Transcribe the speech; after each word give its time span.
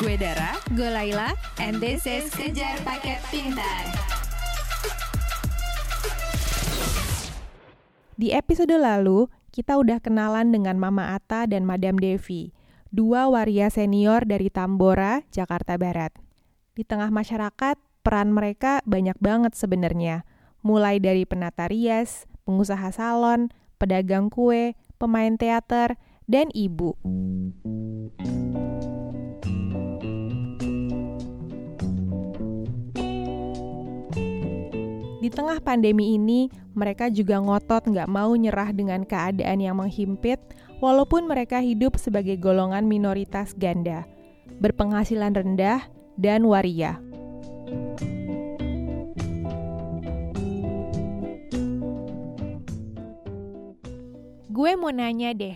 Gue 0.00 0.16
Dara, 0.18 0.58
Gue 0.74 0.90
Laila, 0.90 1.30
and 1.62 1.78
this 1.78 2.02
is 2.02 2.32
Kejar 2.34 2.82
Paket 2.82 3.22
Pintar. 3.30 3.86
Di 8.18 8.34
episode 8.34 8.74
lalu, 8.74 9.30
kita 9.54 9.78
udah 9.78 10.02
kenalan 10.02 10.50
dengan 10.50 10.74
Mama 10.78 11.14
Ata 11.14 11.46
dan 11.46 11.62
Madam 11.62 11.94
Devi, 11.94 12.50
dua 12.90 13.30
waria 13.30 13.70
senior 13.70 14.26
dari 14.26 14.50
Tambora, 14.50 15.22
Jakarta 15.30 15.78
Barat. 15.78 16.10
Di 16.74 16.82
tengah 16.82 17.14
masyarakat, 17.14 17.78
peran 18.02 18.34
mereka 18.34 18.82
banyak 18.88 19.14
banget 19.22 19.54
sebenarnya, 19.54 20.26
mulai 20.64 20.98
dari 20.98 21.22
penata 21.22 21.70
rias, 21.70 22.29
pengusaha 22.44 22.88
salon, 22.92 23.48
pedagang 23.80 24.28
kue, 24.28 24.76
pemain 25.00 25.34
teater, 25.34 25.96
dan 26.28 26.52
ibu. 26.54 26.94
Di 35.20 35.28
tengah 35.28 35.60
pandemi 35.60 36.16
ini, 36.16 36.48
mereka 36.72 37.12
juga 37.12 37.36
ngotot 37.38 37.92
nggak 37.92 38.08
mau 38.08 38.32
nyerah 38.32 38.72
dengan 38.72 39.04
keadaan 39.04 39.60
yang 39.60 39.76
menghimpit, 39.76 40.40
walaupun 40.80 41.28
mereka 41.28 41.60
hidup 41.60 42.00
sebagai 42.00 42.40
golongan 42.40 42.88
minoritas 42.88 43.52
ganda, 43.52 44.08
berpenghasilan 44.64 45.36
rendah, 45.36 45.84
dan 46.16 46.48
waria. 46.48 47.00
Gue 54.50 54.74
mau 54.74 54.90
nanya 54.90 55.30
deh, 55.30 55.54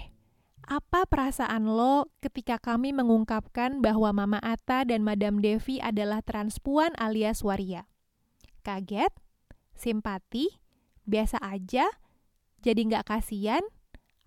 apa 0.71 1.03
perasaan 1.11 1.67
lo 1.67 2.15
ketika 2.23 2.63
kami 2.63 2.95
mengungkapkan 2.95 3.83
bahwa 3.83 4.15
Mama 4.15 4.39
Ata 4.39 4.87
dan 4.87 5.03
Madam 5.03 5.43
Devi 5.43 5.83
adalah 5.83 6.23
transpuan 6.23 6.95
alias 6.95 7.43
waria? 7.43 7.91
Kaget? 8.63 9.11
simpati, 9.75 10.47
biasa 11.11 11.43
aja, 11.43 11.91
jadi 12.63 12.81
nggak 12.87 13.11
kasihan, 13.11 13.67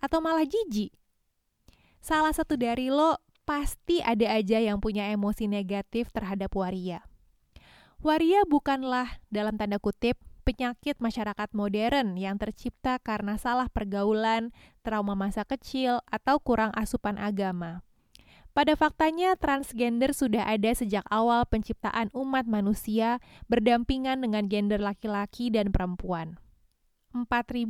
atau 0.03 0.19
malah 0.19 0.43
jijik? 0.43 0.91
Salah 2.03 2.35
satu 2.35 2.59
dari 2.59 2.91
lo 2.91 3.15
pasti 3.47 4.03
ada 4.03 4.35
aja 4.35 4.59
yang 4.59 4.83
punya 4.83 5.07
emosi 5.15 5.47
negatif 5.47 6.11
terhadap 6.11 6.51
waria. 6.51 7.07
Waria 8.03 8.43
bukanlah, 8.43 9.23
dalam 9.31 9.55
tanda 9.55 9.79
kutip, 9.79 10.19
penyakit 10.47 10.95
masyarakat 11.03 11.51
modern 11.51 12.15
yang 12.15 12.39
tercipta 12.39 13.03
karena 13.03 13.35
salah 13.35 13.67
pergaulan, 13.67 14.55
trauma 14.79 15.11
masa 15.11 15.43
kecil, 15.43 15.99
atau 16.07 16.39
kurang 16.39 16.71
asupan 16.71 17.19
agama. 17.19 17.83
Pada 18.55 18.79
faktanya, 18.79 19.35
transgender 19.35 20.15
sudah 20.15 20.47
ada 20.47 20.71
sejak 20.71 21.03
awal 21.11 21.43
penciptaan 21.45 22.07
umat 22.15 22.47
manusia 22.47 23.19
berdampingan 23.51 24.23
dengan 24.23 24.47
gender 24.47 24.79
laki-laki 24.79 25.51
dan 25.51 25.75
perempuan. 25.75 26.39
4.500 27.11 27.67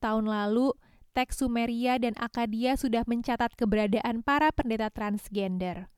tahun 0.00 0.26
lalu, 0.32 0.72
teks 1.12 1.44
Sumeria 1.44 2.00
dan 2.00 2.16
Akadia 2.16 2.80
sudah 2.80 3.04
mencatat 3.04 3.52
keberadaan 3.52 4.24
para 4.24 4.48
pendeta 4.50 4.88
transgender. 4.88 5.92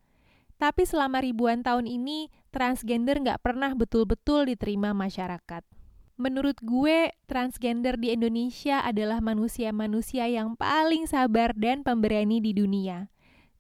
Tapi 0.61 0.85
selama 0.85 1.25
ribuan 1.25 1.65
tahun 1.65 1.89
ini, 1.89 2.29
transgender 2.53 3.23
nggak 3.25 3.41
pernah 3.41 3.73
betul-betul 3.73 4.53
diterima 4.53 4.93
masyarakat. 4.93 5.80
Menurut 6.21 6.61
gue, 6.61 7.17
transgender 7.25 7.97
di 7.97 8.13
Indonesia 8.13 8.85
adalah 8.85 9.25
manusia-manusia 9.25 10.29
yang 10.29 10.53
paling 10.53 11.09
sabar 11.09 11.57
dan 11.57 11.81
pemberani 11.81 12.45
di 12.45 12.53
dunia 12.53 13.09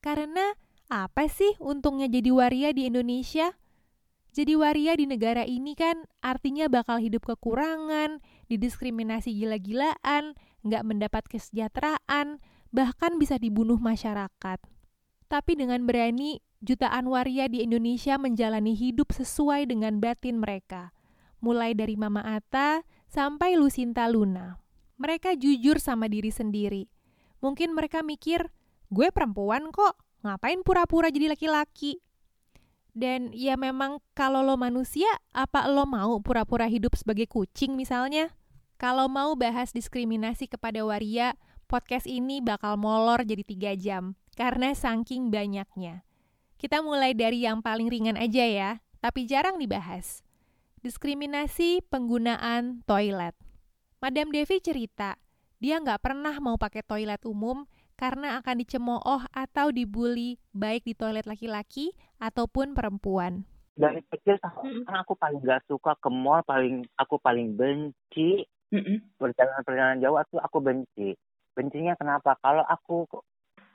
karena 0.00 0.56
apa 0.89 1.28
sih 1.30 1.55
untungnya 1.62 2.11
jadi 2.11 2.33
waria 2.34 2.70
di 2.75 2.89
Indonesia? 2.89 3.55
Jadi 4.30 4.57
waria 4.57 4.96
di 4.96 5.07
negara 5.07 5.45
ini 5.45 5.77
kan 5.77 6.07
artinya 6.23 6.67
bakal 6.67 6.98
hidup 6.98 7.29
kekurangan, 7.29 8.23
didiskriminasi 8.51 9.35
gila-gilaan, 9.35 10.39
nggak 10.67 10.83
mendapat 10.86 11.24
kesejahteraan, 11.30 12.42
bahkan 12.74 13.18
bisa 13.18 13.39
dibunuh 13.39 13.79
masyarakat. 13.79 14.58
Tapi 15.30 15.52
dengan 15.55 15.83
berani, 15.86 16.42
jutaan 16.62 17.11
waria 17.11 17.46
di 17.46 17.62
Indonesia 17.62 18.18
menjalani 18.18 18.74
hidup 18.74 19.14
sesuai 19.14 19.67
dengan 19.70 19.98
batin 20.02 20.42
mereka. 20.42 20.95
Mulai 21.40 21.73
dari 21.73 21.96
Mama 21.96 22.20
Ata 22.20 22.84
sampai 23.08 23.56
Lucinta 23.56 24.05
Luna. 24.12 24.61
Mereka 25.01 25.36
jujur 25.40 25.80
sama 25.80 26.06
diri 26.06 26.28
sendiri. 26.28 26.84
Mungkin 27.40 27.73
mereka 27.73 28.05
mikir, 28.05 28.52
gue 28.92 29.08
perempuan 29.08 29.73
kok, 29.73 29.96
ngapain 30.20 30.61
pura-pura 30.61 31.08
jadi 31.08 31.33
laki-laki? 31.33 32.05
Dan 32.92 33.33
ya 33.33 33.56
memang 33.56 34.05
kalau 34.12 34.45
lo 34.45 34.61
manusia, 34.61 35.08
apa 35.33 35.64
lo 35.70 35.89
mau 35.89 36.20
pura-pura 36.20 36.68
hidup 36.68 36.92
sebagai 37.00 37.24
kucing 37.24 37.73
misalnya? 37.73 38.36
Kalau 38.77 39.08
mau 39.08 39.33
bahas 39.33 39.73
diskriminasi 39.73 40.48
kepada 40.48 40.84
waria, 40.84 41.36
podcast 41.64 42.05
ini 42.05 42.45
bakal 42.45 42.77
molor 42.77 43.24
jadi 43.24 43.45
tiga 43.46 43.73
jam, 43.79 44.18
karena 44.36 44.77
saking 44.77 45.33
banyaknya. 45.33 46.05
Kita 46.61 46.84
mulai 46.84 47.17
dari 47.17 47.48
yang 47.48 47.64
paling 47.64 47.89
ringan 47.89 48.20
aja 48.20 48.45
ya, 48.45 48.70
tapi 49.00 49.24
jarang 49.24 49.56
dibahas. 49.56 50.20
Diskriminasi 50.80 51.85
penggunaan 51.92 52.80
toilet. 52.89 53.36
Madam 54.01 54.33
Devi 54.33 54.64
cerita, 54.64 55.20
dia 55.61 55.77
nggak 55.77 56.01
pernah 56.01 56.33
mau 56.41 56.57
pakai 56.57 56.80
toilet 56.80 57.20
umum 57.29 57.68
karena 58.01 58.41
akan 58.41 58.64
dicemooh 58.64 59.29
atau 59.29 59.68
dibully 59.77 60.41
baik 60.57 60.89
di 60.89 60.96
toilet 60.96 61.29
laki-laki 61.29 61.92
ataupun 62.17 62.73
perempuan. 62.73 63.45
Dari 63.77 64.01
kecil 64.08 64.41
kan 64.41 64.96
aku 65.05 65.20
paling 65.20 65.45
gak 65.45 65.68
suka 65.68 66.01
ke 66.01 66.08
mall, 66.08 66.41
paling 66.48 66.89
aku 66.97 67.20
paling 67.20 67.52
benci 67.61 68.48
mm-hmm. 68.73 69.20
perjalanan-perjalanan 69.20 70.01
jauh 70.01 70.17
aku 70.17 70.41
aku 70.41 70.58
benci. 70.64 71.12
Bencinya 71.52 71.92
kenapa? 72.01 72.41
Kalau 72.41 72.64
aku 72.64 73.05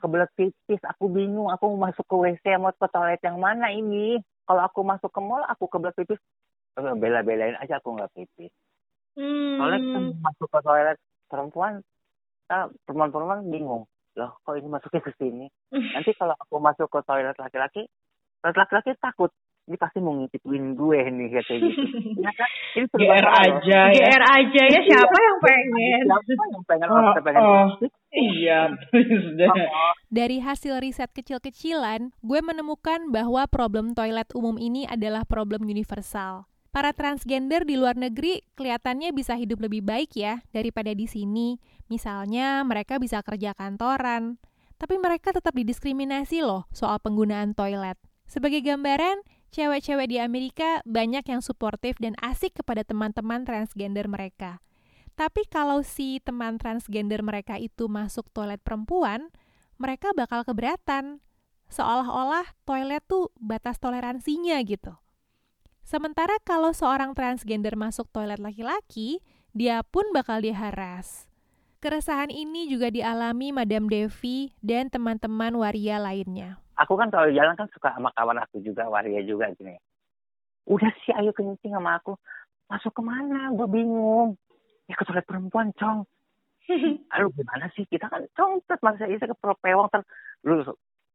kebelet 0.02 0.30
pipis, 0.34 0.82
aku 0.82 1.06
bingung. 1.06 1.54
Aku 1.54 1.70
mau 1.70 1.86
masuk 1.86 2.02
ke 2.02 2.18
WC, 2.18 2.58
mau 2.58 2.74
ke 2.74 2.86
toilet 2.90 3.22
yang 3.22 3.38
mana 3.38 3.70
ini? 3.70 4.18
Kalau 4.42 4.66
aku 4.66 4.82
masuk 4.82 5.14
ke 5.14 5.22
mall, 5.22 5.46
aku 5.46 5.70
kebelet 5.70 5.94
pipis, 5.94 6.18
bela-belain 6.76 7.56
aja 7.60 7.80
aku 7.80 7.96
nggak 7.96 8.12
pipis. 8.12 8.52
Hmm. 9.16 9.56
Soalnya 9.56 9.78
masuk 10.20 10.48
ke 10.52 10.60
toilet 10.60 10.98
perempuan, 11.26 11.80
perempuan-perempuan 12.84 13.48
bingung. 13.48 13.88
Loh 14.16 14.30
kok 14.44 14.56
ini 14.56 14.68
masuknya 14.68 15.00
ke 15.04 15.12
sini? 15.16 15.46
Nanti 15.94 16.12
kalau 16.16 16.36
aku 16.36 16.60
masuk 16.60 16.88
ke 16.88 17.00
toilet 17.04 17.36
laki-laki 17.36 17.88
toilet 18.40 18.58
laki-laki 18.60 18.92
takut. 19.00 19.32
Ini 19.66 19.74
pasti 19.82 19.98
mau 19.98 20.14
ngintipin 20.14 20.78
gue 20.78 21.00
nih 21.10 21.26
kayak 21.42 21.58
gitu. 21.58 21.82
Ya 22.22 22.30
kan? 22.38 22.50
Ini 22.78 22.86
GR 22.86 23.26
aja 23.26 23.80
ya. 23.90 23.98
GR 23.98 24.24
aja 24.30 24.62
ya 24.62 24.80
siapa 24.86 25.16
yang 25.18 25.38
pengen? 25.42 26.02
siapa 26.06 26.44
yang 26.46 26.64
pengen? 26.70 26.86
Oh, 26.86 27.12
pengen 27.18 27.42
oh. 27.42 27.66
iya 28.16 28.60
dari 30.16 30.40
hasil 30.40 30.78
riset 30.80 31.10
kecil-kecilan 31.12 32.14
gue 32.22 32.40
menemukan 32.40 33.12
bahwa 33.12 33.44
problem 33.50 33.92
toilet 33.92 34.30
umum 34.32 34.56
ini 34.56 34.88
adalah 34.88 35.26
problem 35.28 35.66
universal 35.66 36.48
para 36.76 36.92
transgender 36.92 37.64
di 37.64 37.80
luar 37.80 37.96
negeri 37.96 38.44
kelihatannya 38.52 39.08
bisa 39.16 39.32
hidup 39.32 39.64
lebih 39.64 39.80
baik 39.80 40.12
ya 40.12 40.44
daripada 40.52 40.92
di 40.92 41.08
sini. 41.08 41.56
Misalnya 41.88 42.60
mereka 42.68 43.00
bisa 43.00 43.24
kerja 43.24 43.56
kantoran, 43.56 44.36
tapi 44.76 45.00
mereka 45.00 45.32
tetap 45.32 45.56
didiskriminasi 45.56 46.44
loh 46.44 46.68
soal 46.76 47.00
penggunaan 47.00 47.56
toilet. 47.56 47.96
Sebagai 48.28 48.60
gambaran, 48.60 49.24
cewek-cewek 49.56 50.04
di 50.04 50.20
Amerika 50.20 50.84
banyak 50.84 51.24
yang 51.24 51.40
suportif 51.40 51.96
dan 51.96 52.12
asik 52.20 52.60
kepada 52.60 52.84
teman-teman 52.84 53.48
transgender 53.48 54.04
mereka. 54.04 54.60
Tapi 55.16 55.48
kalau 55.48 55.80
si 55.80 56.20
teman 56.20 56.60
transgender 56.60 57.24
mereka 57.24 57.56
itu 57.56 57.88
masuk 57.88 58.28
toilet 58.36 58.60
perempuan, 58.60 59.32
mereka 59.80 60.12
bakal 60.12 60.44
keberatan. 60.44 61.24
Seolah-olah 61.72 62.44
toilet 62.68 63.00
tuh 63.08 63.32
batas 63.40 63.80
toleransinya 63.80 64.60
gitu. 64.60 64.92
Sementara 65.86 66.34
kalau 66.42 66.74
seorang 66.74 67.14
transgender 67.14 67.78
masuk 67.78 68.10
toilet 68.10 68.42
laki-laki, 68.42 69.22
dia 69.54 69.86
pun 69.86 70.02
bakal 70.10 70.42
diharas. 70.42 71.30
Keresahan 71.78 72.34
ini 72.34 72.66
juga 72.66 72.90
dialami 72.90 73.54
Madam 73.54 73.86
Devi 73.86 74.50
dan 74.58 74.90
teman-teman 74.90 75.54
waria 75.54 76.02
lainnya. 76.02 76.58
Aku 76.74 76.98
kan 76.98 77.06
kalau 77.14 77.30
jalan 77.30 77.54
kan 77.54 77.70
suka 77.70 77.94
sama 77.94 78.10
kawan 78.18 78.42
aku 78.42 78.58
juga, 78.66 78.90
waria 78.90 79.22
juga 79.22 79.46
gini. 79.54 79.78
Udah 80.66 80.90
sih 81.06 81.14
ayo 81.14 81.30
kencing 81.30 81.70
sama 81.70 82.02
aku. 82.02 82.18
Masuk 82.66 82.90
ke 82.90 83.02
mana? 83.06 83.54
Gue 83.54 83.70
bingung. 83.70 84.34
Ya 84.90 84.98
ke 84.98 85.06
toilet 85.06 85.22
perempuan, 85.22 85.70
Cong. 85.78 86.02
Aduh 87.14 87.30
gimana 87.30 87.70
sih? 87.78 87.86
Kita 87.86 88.10
kan 88.10 88.26
cong, 88.34 88.58
masa 88.82 89.06
itu 89.06 89.22
ke 89.22 89.34
pewang 89.62 89.86
ter 89.94 90.02
lu 90.42 90.66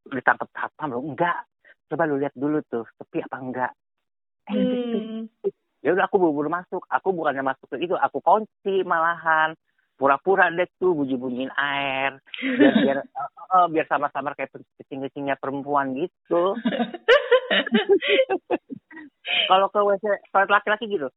ditangkap 0.07 0.47
satpam 0.55 0.95
lu 0.95 1.11
enggak. 1.11 1.43
Coba 1.91 2.07
lu 2.07 2.23
lihat 2.23 2.31
dulu 2.39 2.63
tuh, 2.71 2.87
sepi 2.95 3.19
apa 3.19 3.35
enggak 3.35 3.75
hmm. 4.53 5.27
ya 5.81 5.89
udah 5.95 6.05
aku 6.07 6.15
buru-buru 6.19 6.49
masuk. 6.51 6.83
Aku 6.91 7.15
bukannya 7.15 7.43
masuk 7.43 7.67
ke 7.71 7.83
itu 7.83 7.95
aku 7.97 8.19
kunci 8.19 8.83
malahan. 8.85 9.55
Pura-pura 9.95 10.49
deh 10.49 10.65
tuh 10.81 10.97
bunyi-bunyiin 10.97 11.53
air. 11.53 12.17
Biar 12.41 12.73
biar 12.81 12.97
uh, 13.05 13.29
uh, 13.55 13.65
biar 13.69 13.85
sama-sama 13.85 14.33
kayak 14.33 14.49
kecing-kecingnya 14.81 15.37
perempuan 15.37 15.93
gitu. 15.93 16.57
Kalau 19.49 19.67
ke 19.69 19.79
WC 19.79 20.05
toilet 20.33 20.51
laki-laki 20.51 20.89
gitu 20.89 21.07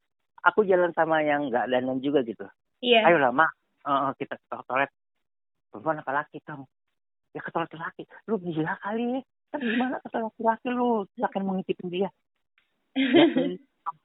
aku 0.45 0.61
jalan 0.69 0.93
sama 0.93 1.25
yang 1.25 1.49
nggak 1.49 1.65
dandan 1.67 1.97
juga 1.99 2.21
gitu. 2.21 2.45
Iya. 2.85 3.09
ayo 3.09 3.17
lah 3.17 3.33
mak. 3.33 3.49
Uh, 3.81 4.13
kita 4.21 4.37
ke 4.37 4.55
toilet. 4.69 4.93
Perempuan 5.73 5.99
apa 5.99 6.11
laki 6.13 6.39
kamu 6.45 6.65
ya 7.33 7.41
ke 7.41 7.49
toilet 7.49 7.73
laki. 7.73 8.03
Lu 8.29 8.37
gila 8.37 8.77
kali. 8.79 9.25
Kan 9.49 9.59
gimana 9.59 9.97
ke 9.99 10.07
toilet 10.13 10.37
laki 10.37 10.69
lu? 10.69 11.09
Silakan 11.17 11.43
mengintipin 11.49 11.89
dia 11.89 12.09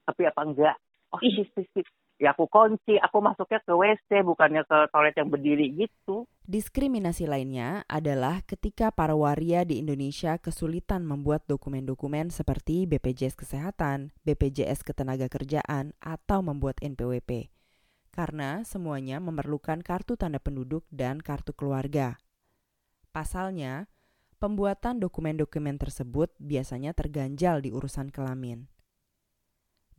tapi 0.07 0.23
apa 0.27 0.41
enggak 0.43 0.77
oh 1.15 1.21
Ih. 1.23 1.41
sis, 1.41 1.49
sis, 1.55 1.69
sis. 1.73 1.89
ya 2.19 2.35
aku 2.35 2.51
kunci 2.51 2.99
aku 2.99 3.23
masuknya 3.23 3.63
ke 3.63 3.73
WC 3.73 4.27
bukannya 4.27 4.63
ke 4.67 4.79
toilet 4.91 5.17
yang 5.17 5.31
berdiri 5.31 5.67
gitu 5.75 6.27
Diskriminasi 6.51 7.31
lainnya 7.31 7.87
adalah 7.87 8.43
ketika 8.43 8.91
para 8.91 9.15
waria 9.15 9.63
di 9.63 9.79
Indonesia 9.79 10.35
kesulitan 10.35 11.07
membuat 11.07 11.47
dokumen-dokumen 11.47 12.35
seperti 12.35 12.91
BPJS 12.91 13.39
Kesehatan, 13.39 14.11
BPJS 14.27 14.83
Ketenagakerjaan, 14.83 15.95
atau 16.03 16.43
membuat 16.43 16.83
NPWP. 16.83 17.55
Karena 18.11 18.67
semuanya 18.67 19.23
memerlukan 19.23 19.79
kartu 19.87 20.19
tanda 20.19 20.43
penduduk 20.43 20.83
dan 20.91 21.23
kartu 21.23 21.55
keluarga. 21.55 22.19
Pasalnya, 23.15 23.87
pembuatan 24.43 24.99
dokumen-dokumen 24.99 25.79
tersebut 25.79 26.35
biasanya 26.43 26.99
terganjal 26.99 27.63
di 27.63 27.71
urusan 27.71 28.11
kelamin. 28.11 28.67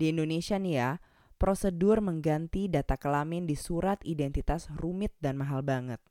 Di 0.02 0.10
Indonesia 0.10 0.58
nih 0.58 0.82
ya, 0.82 0.92
prosedur 1.38 2.02
mengganti 2.02 2.66
data 2.66 2.98
kelamin 2.98 3.46
di 3.46 3.54
surat 3.54 4.02
identitas 4.02 4.66
rumit 4.74 5.14
dan 5.22 5.38
mahal 5.38 5.62
banget. 5.62 6.02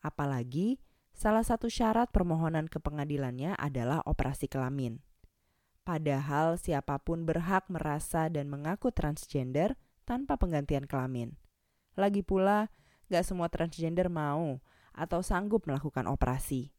Apalagi, 0.00 0.80
salah 1.12 1.44
satu 1.44 1.68
syarat 1.68 2.08
permohonan 2.16 2.64
ke 2.64 2.80
pengadilannya 2.80 3.52
adalah 3.60 4.00
operasi 4.08 4.48
kelamin. 4.48 5.04
Padahal 5.84 6.56
siapa 6.56 6.96
pun 6.96 7.28
berhak 7.28 7.68
merasa 7.68 8.32
dan 8.32 8.48
mengaku 8.48 8.88
transgender 8.88 9.76
tanpa 10.08 10.40
penggantian 10.40 10.88
kelamin. 10.88 11.36
Lagi 11.92 12.24
pula, 12.24 12.72
gak 13.12 13.28
semua 13.28 13.52
transgender 13.52 14.08
mau 14.08 14.64
atau 14.96 15.20
sanggup 15.20 15.68
melakukan 15.68 16.08
operasi. 16.08 16.72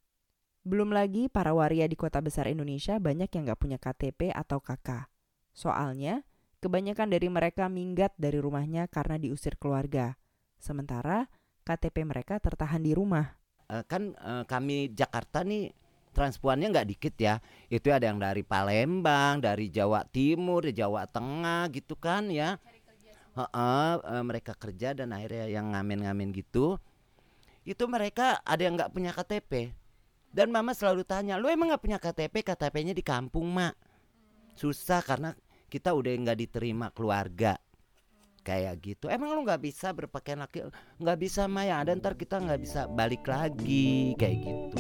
Belum 0.65 0.89
lagi 0.89 1.30
para 1.30 1.53
waria 1.53 1.86
di 1.86 1.94
kota 1.94 2.18
besar 2.18 2.50
Indonesia 2.50 2.98
banyak 2.98 3.30
yang 3.30 3.45
gak 3.45 3.62
punya 3.62 3.77
KTP 3.77 4.33
atau 4.33 4.57
KK. 4.57 5.06
Soalnya, 5.53 6.26
kebanyakan 6.59 7.07
dari 7.13 7.27
mereka 7.30 7.69
minggat 7.69 8.13
dari 8.18 8.42
rumahnya 8.42 8.89
karena 8.89 9.21
diusir 9.21 9.56
keluarga. 9.62 10.18
Sementara, 10.57 11.30
KTP 11.62 12.07
mereka 12.07 12.42
tertahan 12.42 12.81
di 12.81 12.98
rumah. 12.98 13.38
Eh, 13.68 13.83
kan 13.86 14.15
eh, 14.15 14.44
kami 14.48 14.95
Jakarta 14.95 15.44
nih 15.44 15.69
transpuannya 16.15 16.74
nggak 16.74 16.88
dikit 16.88 17.15
ya. 17.19 17.38
Itu 17.69 17.94
ada 17.94 18.09
yang 18.09 18.18
dari 18.18 18.42
Palembang, 18.42 19.44
dari 19.44 19.69
Jawa 19.69 20.01
Timur, 20.07 20.65
dari 20.65 20.74
Jawa 20.74 21.06
Tengah 21.06 21.69
gitu 21.69 21.94
kan 22.00 22.33
ya. 22.33 22.57
Heeh, 23.38 23.92
eh, 24.01 24.24
mereka 24.25 24.57
kerja 24.57 24.98
dan 24.98 25.13
akhirnya 25.13 25.45
yang 25.45 25.77
ngamen-ngamen 25.77 26.33
gitu. 26.33 26.81
Itu 27.62 27.86
mereka 27.86 28.42
ada 28.42 28.62
yang 28.65 28.80
nggak 28.80 28.95
punya 28.95 29.13
KTP. 29.13 29.75
Dan 30.33 30.50
mama 30.50 30.74
selalu 30.74 31.06
tanya, 31.06 31.38
lu 31.38 31.51
emang 31.51 31.69
nggak 31.69 31.83
punya 31.83 32.00
KTP? 32.01 32.42
KTP-nya 32.42 32.94
di 32.98 33.03
kampung 33.06 33.48
mak. 33.51 33.77
Susah 34.57 35.06
karena 35.06 35.38
kita 35.67 35.91
udah 35.91 36.11
nggak 36.15 36.39
diterima 36.39 36.87
keluarga. 36.95 37.59
Kayak 38.47 38.79
gitu. 38.79 39.05
Emang 39.11 39.35
lu 39.35 39.43
nggak 39.43 39.59
bisa 39.59 39.91
berpakaian 39.91 40.39
laki 40.39 40.63
nggak 41.03 41.19
bisa 41.19 41.51
Maya 41.51 41.83
ada 41.83 41.91
ntar 41.91 42.15
kita 42.15 42.39
nggak 42.39 42.61
bisa 42.63 42.87
balik 42.87 43.27
lagi. 43.27 44.15
Kayak 44.15 44.37
gitu. 44.47 44.79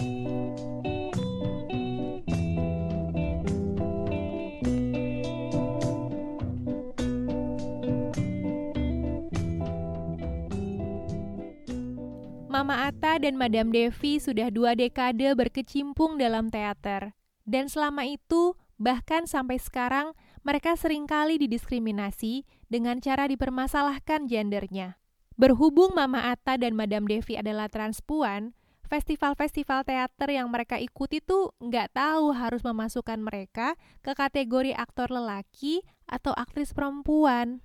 Mama 12.47 12.89
Atta 12.89 13.21
dan 13.21 13.37
Madam 13.37 13.69
Devi 13.69 14.17
sudah 14.17 14.49
dua 14.49 14.73
dekade 14.73 15.29
berkecimpung 15.37 16.17
dalam 16.17 16.49
teater. 16.49 17.13
Dan 17.45 17.69
selama 17.69 18.07
itu, 18.09 18.57
bahkan 18.81 19.29
sampai 19.29 19.61
sekarang, 19.61 20.17
mereka 20.47 20.79
sering 20.79 21.03
kali 21.03 21.35
didiskriminasi 21.43 22.47
dengan 22.71 23.03
cara 23.03 23.27
dipermasalahkan 23.27 24.31
gendernya. 24.31 24.95
Berhubung 25.35 25.91
Mama 25.91 26.31
Atta 26.31 26.55
dan 26.55 26.71
Madam 26.71 27.03
Devi 27.03 27.35
adalah 27.35 27.67
transpuan, 27.67 28.55
festival-festival 28.87 29.83
teater 29.83 30.31
yang 30.31 30.47
mereka 30.47 30.79
ikuti 30.79 31.19
tuh 31.19 31.51
nggak 31.59 31.91
tahu 31.91 32.31
harus 32.31 32.63
memasukkan 32.63 33.19
mereka 33.19 33.75
ke 33.99 34.15
kategori 34.15 34.71
aktor 34.71 35.11
lelaki 35.11 35.83
atau 36.07 36.31
aktris 36.31 36.71
perempuan. 36.71 37.59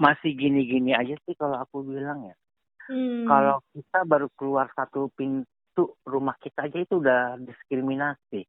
masih 0.00 0.32
gini-gini 0.32 0.96
aja 0.96 1.12
sih 1.28 1.36
kalau 1.36 1.60
aku 1.60 1.84
bilang 1.84 2.24
ya 2.24 2.36
Hmm. 2.88 3.28
kalau 3.28 3.60
kita 3.76 4.00
baru 4.08 4.32
keluar 4.32 4.72
satu 4.72 5.12
pintu 5.12 5.92
rumah 6.08 6.32
kita 6.40 6.72
aja 6.72 6.80
itu 6.80 6.96
udah 6.96 7.36
diskriminasi 7.36 8.48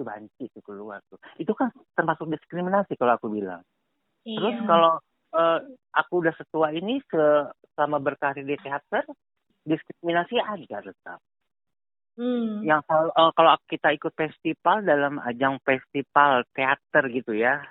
itu 0.00 0.08
banci 0.08 0.48
itu 0.48 0.60
keluar 0.64 1.04
tuh 1.12 1.20
itu 1.36 1.52
kan 1.52 1.68
termasuk 1.92 2.24
diskriminasi 2.32 2.96
kalau 2.96 3.20
aku 3.20 3.28
bilang 3.28 3.60
Terus 4.24 4.56
Iya. 4.56 4.66
kalau 4.68 4.92
eh, 5.30 5.58
aku 5.96 6.12
udah 6.20 6.34
setua 6.36 6.74
ini 6.76 7.00
se- 7.08 7.50
selama 7.72 8.02
berkarir 8.02 8.44
di 8.44 8.56
teater, 8.60 9.06
diskriminasi 9.64 10.36
ada 10.42 10.78
tetap. 10.84 11.20
Hmm. 12.20 12.60
Yang 12.60 12.82
kalau 12.84 13.10
eh, 13.14 13.32
kalau 13.32 13.50
kita 13.64 13.88
ikut 13.96 14.12
festival 14.12 14.84
dalam 14.84 15.16
ajang 15.24 15.56
festival 15.64 16.44
teater 16.52 17.04
gitu 17.08 17.32
ya, 17.32 17.64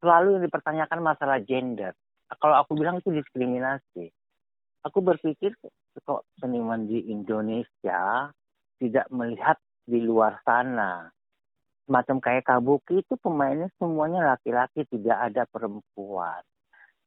selalu 0.00 0.40
yang 0.40 0.44
dipertanyakan 0.48 1.00
masalah 1.04 1.38
gender. 1.44 1.92
Kalau 2.40 2.56
aku 2.56 2.72
bilang 2.72 2.96
itu 2.96 3.12
diskriminasi. 3.12 4.08
Aku 4.88 5.04
berpikir 5.04 5.52
kok 6.02 6.24
seniman 6.40 6.88
di 6.88 7.12
Indonesia 7.12 8.32
tidak 8.80 9.06
melihat 9.12 9.60
di 9.84 10.00
luar 10.00 10.40
sana. 10.42 11.12
Semacam 11.86 12.16
kayak 12.22 12.46
kabuki 12.46 13.02
itu 13.02 13.14
pemainnya 13.18 13.68
semuanya 13.76 14.34
laki-laki, 14.34 14.86
tidak 14.86 15.18
ada 15.18 15.42
perempuan. 15.50 16.40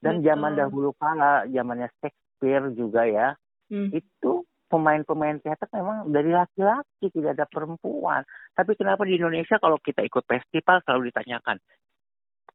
Dan 0.03 0.19
Betul. 0.19 0.25
zaman 0.27 0.51
dahulu 0.59 0.89
kala, 0.99 1.47
zamannya 1.47 1.89
Shakespeare 2.03 2.67
juga 2.75 3.07
ya, 3.07 3.33
Hmm. 3.65 3.89
itu 3.89 4.45
pemain-pemain 4.69 5.41
teater 5.41 5.65
memang 5.73 6.09
dari 6.09 6.29
laki-laki, 6.33 7.09
tidak 7.13 7.37
ada 7.37 7.45
perempuan. 7.49 8.21
Tapi 8.53 8.77
kenapa 8.77 9.05
di 9.05 9.17
Indonesia 9.17 9.57
kalau 9.57 9.77
kita 9.81 10.05
ikut 10.05 10.25
festival 10.25 10.81
selalu 10.85 11.09
ditanyakan, 11.09 11.57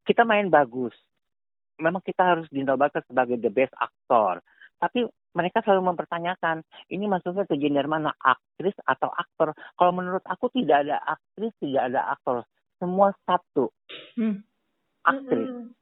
kita 0.06 0.22
main 0.26 0.50
bagus. 0.50 0.94
Memang 1.80 2.04
kita 2.04 2.22
harus 2.36 2.46
dinobatkan 2.52 3.02
sebagai 3.08 3.40
the 3.40 3.48
best 3.48 3.72
actor. 3.78 4.42
Tapi 4.76 5.06
mereka 5.30 5.62
selalu 5.62 5.94
mempertanyakan, 5.94 6.66
ini 6.90 7.06
maksudnya 7.06 7.46
ke 7.46 7.54
gender 7.54 7.87
mana, 7.87 8.10
aktris 8.18 8.75
atau 8.82 9.10
aktor? 9.10 9.54
Kalau 9.78 9.92
menurut 9.94 10.22
aku 10.26 10.50
tidak 10.50 10.87
ada 10.87 10.99
aktris, 11.02 11.54
tidak 11.62 11.92
ada 11.94 12.00
aktor. 12.14 12.42
Semua 12.80 13.12
satu, 13.28 13.70
Hmm. 14.16 14.42
aktris. 15.04 15.49
Mm-mm. 15.49 15.76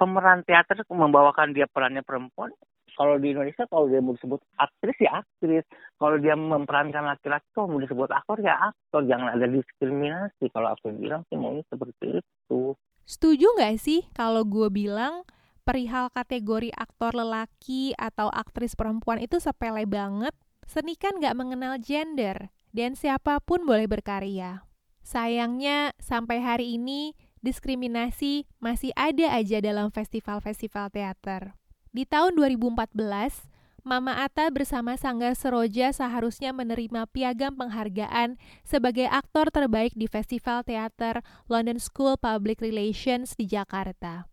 Pemeran 0.00 0.40
teater 0.48 0.80
membawakan 0.88 1.52
dia 1.52 1.68
perannya 1.68 2.00
perempuan. 2.00 2.48
Kalau 2.96 3.16
di 3.16 3.32
Indonesia 3.32 3.68
kalau 3.68 3.86
dia 3.86 4.00
mau 4.00 4.16
disebut 4.16 4.40
aktris 4.56 4.96
ya 5.00 5.20
aktris. 5.20 5.64
Kalau 6.00 6.16
dia 6.16 6.34
memerankan 6.36 7.04
laki-laki 7.04 7.44
kalau 7.52 7.76
mau 7.76 7.80
disebut 7.80 8.08
aktor 8.08 8.40
ya 8.40 8.56
aktor. 8.72 9.04
Jangan 9.04 9.36
ada 9.36 9.46
diskriminasi. 9.46 10.48
Kalau 10.52 10.72
aku 10.72 10.92
bilang 10.96 11.24
sih 11.28 11.36
maunya 11.36 11.64
seperti 11.68 12.20
itu. 12.20 12.74
Setuju 13.04 13.46
nggak 13.56 13.76
sih 13.76 14.08
kalau 14.16 14.44
gue 14.44 14.68
bilang 14.72 15.24
perihal 15.70 16.10
kategori 16.10 16.74
aktor 16.74 17.14
lelaki 17.14 17.94
atau 17.94 18.26
aktris 18.26 18.74
perempuan 18.74 19.22
itu 19.22 19.38
sepele 19.38 19.86
banget? 19.86 20.34
Seni 20.66 20.98
kan 20.98 21.22
nggak 21.22 21.38
mengenal 21.38 21.78
gender, 21.78 22.50
dan 22.74 22.98
siapa 22.98 23.38
pun 23.38 23.62
boleh 23.62 23.86
berkarya. 23.86 24.66
Sayangnya, 25.06 25.94
sampai 26.02 26.42
hari 26.42 26.74
ini, 26.74 27.14
diskriminasi 27.38 28.50
masih 28.58 28.90
ada 28.98 29.30
aja 29.30 29.62
dalam 29.62 29.94
festival-festival 29.94 30.90
teater. 30.90 31.54
Di 31.94 32.02
tahun 32.02 32.34
2014, 32.34 33.50
Mama 33.86 34.26
Atta 34.26 34.50
bersama 34.52 34.94
Sanggar 34.94 35.38
Seroja 35.38 35.90
seharusnya 35.90 36.50
menerima 36.50 37.08
piagam 37.14 37.54
penghargaan 37.54 38.36
sebagai 38.66 39.08
aktor 39.08 39.48
terbaik 39.54 39.96
di 39.96 40.04
Festival 40.04 40.66
Teater 40.66 41.24
London 41.48 41.80
School 41.80 42.20
Public 42.20 42.60
Relations 42.60 43.34
di 43.34 43.48
Jakarta. 43.48 44.29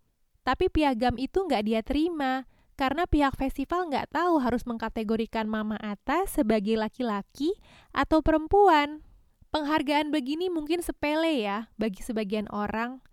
Tapi 0.48 0.72
piagam 0.72 1.20
itu 1.20 1.44
nggak 1.44 1.64
dia 1.68 1.84
terima 1.84 2.48
karena 2.80 3.04
pihak 3.04 3.36
festival 3.36 3.92
nggak 3.92 4.16
tahu 4.16 4.40
harus 4.40 4.64
mengkategorikan 4.64 5.44
Mama 5.44 5.76
Atta 5.84 6.24
sebagai 6.24 6.80
laki-laki 6.80 7.52
atau 7.92 8.24
perempuan. 8.24 9.04
Penghargaan 9.52 10.08
begini 10.08 10.48
mungkin 10.48 10.80
sepele 10.80 11.44
ya 11.44 11.68
bagi 11.76 12.00
sebagian 12.00 12.48
orang, 12.48 13.04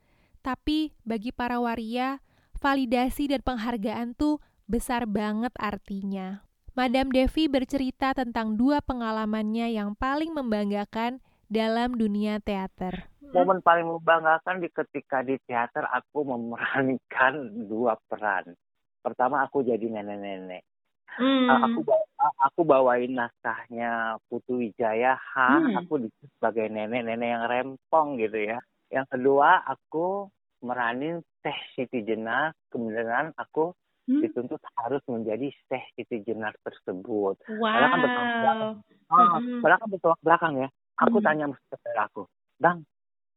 tapi 0.46 0.94
bagi 1.02 1.34
para 1.34 1.58
waria, 1.58 2.22
validasi 2.62 3.26
dan 3.26 3.42
penghargaan 3.42 4.14
tuh 4.14 4.38
besar 4.70 5.10
banget 5.10 5.50
artinya. 5.58 6.46
Madam 6.78 7.10
Devi 7.10 7.50
bercerita 7.50 8.14
tentang 8.14 8.54
dua 8.54 8.78
pengalamannya 8.78 9.74
yang 9.74 9.98
paling 9.98 10.30
membanggakan 10.30 11.18
dalam 11.54 11.94
dunia 11.94 12.42
teater. 12.42 13.06
Momen 13.30 13.62
paling 13.62 13.86
membanggakan 13.86 14.58
di 14.58 14.66
ketika 14.70 15.22
di 15.22 15.38
teater 15.46 15.86
aku 15.86 16.26
memerankan 16.26 17.34
dua 17.70 17.94
peran. 18.10 18.58
Pertama 18.98 19.46
aku 19.46 19.62
jadi 19.62 19.86
nenek-nenek. 19.86 20.66
Hmm. 21.14 21.46
Aku 21.46 21.86
bawa, 21.86 22.06
aku 22.42 22.60
bawain 22.66 23.14
naskahnya 23.14 24.18
Putu 24.26 24.58
Wijaya 24.58 25.14
H. 25.14 25.34
Hmm. 25.38 25.78
Aku 25.82 26.02
di 26.02 26.10
sebagai 26.34 26.66
nenek-nenek 26.66 27.28
yang 27.30 27.44
rempong 27.46 28.18
gitu 28.18 28.50
ya. 28.50 28.58
Yang 28.90 29.06
kedua 29.14 29.62
aku 29.62 30.26
meranin 30.62 31.22
Teh 31.38 31.58
Siti 31.78 32.02
Jenar. 32.02 32.50
Kemudian 32.70 33.30
aku 33.38 33.70
Hmm. 34.04 34.20
dituntut 34.20 34.60
harus 34.76 35.00
menjadi 35.08 35.48
Teh 35.64 35.84
Siti 35.96 36.20
Jenar 36.28 36.52
tersebut. 36.60 37.40
Wow. 37.56 37.72
Padahal 37.72 37.88
kan 37.88 38.00
bertolak 38.04 38.36
belakang. 38.36 38.74
Oh, 39.04 39.16
Mm-mm. 39.16 39.60
padahal 39.64 39.80
kan 39.80 39.88
bertolak 39.88 40.20
belakang 40.20 40.54
ya. 40.60 40.68
Aku 41.02 41.18
Hmm. 41.18 41.26
tanya 41.26 41.44
saudara 41.70 42.06
aku, 42.06 42.30
Bang, 42.54 42.86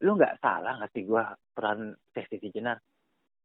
lu 0.06 0.14
nggak 0.14 0.38
salah 0.38 0.78
ngasih 0.78 1.10
gua 1.10 1.34
peran 1.58 1.98
Teh 2.14 2.26
Siti 2.30 2.54
Jenar? 2.54 2.78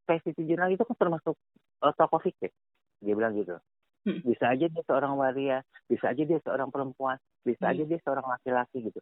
Teh 0.05 0.21
Siti 0.21 0.45
Jenar 0.45 0.69
itu 0.69 0.85
kan 0.85 0.93
termasuk 0.93 1.33
uh, 1.81 1.93
tokoh 1.97 2.21
fiktif. 2.21 2.53
Dia 3.01 3.17
bilang 3.17 3.33
gitu. 3.33 3.57
Hmm. 4.05 4.21
Bisa 4.21 4.53
aja 4.53 4.69
dia 4.69 4.83
seorang 4.85 5.17
waria, 5.17 5.65
bisa 5.89 6.13
aja 6.13 6.21
dia 6.21 6.37
seorang 6.45 6.69
perempuan, 6.69 7.17
bisa 7.41 7.65
Hmm. 7.65 7.73
aja 7.73 7.83
dia 7.89 7.99
seorang 8.05 8.27
laki-laki 8.29 8.85
gitu. 8.85 8.99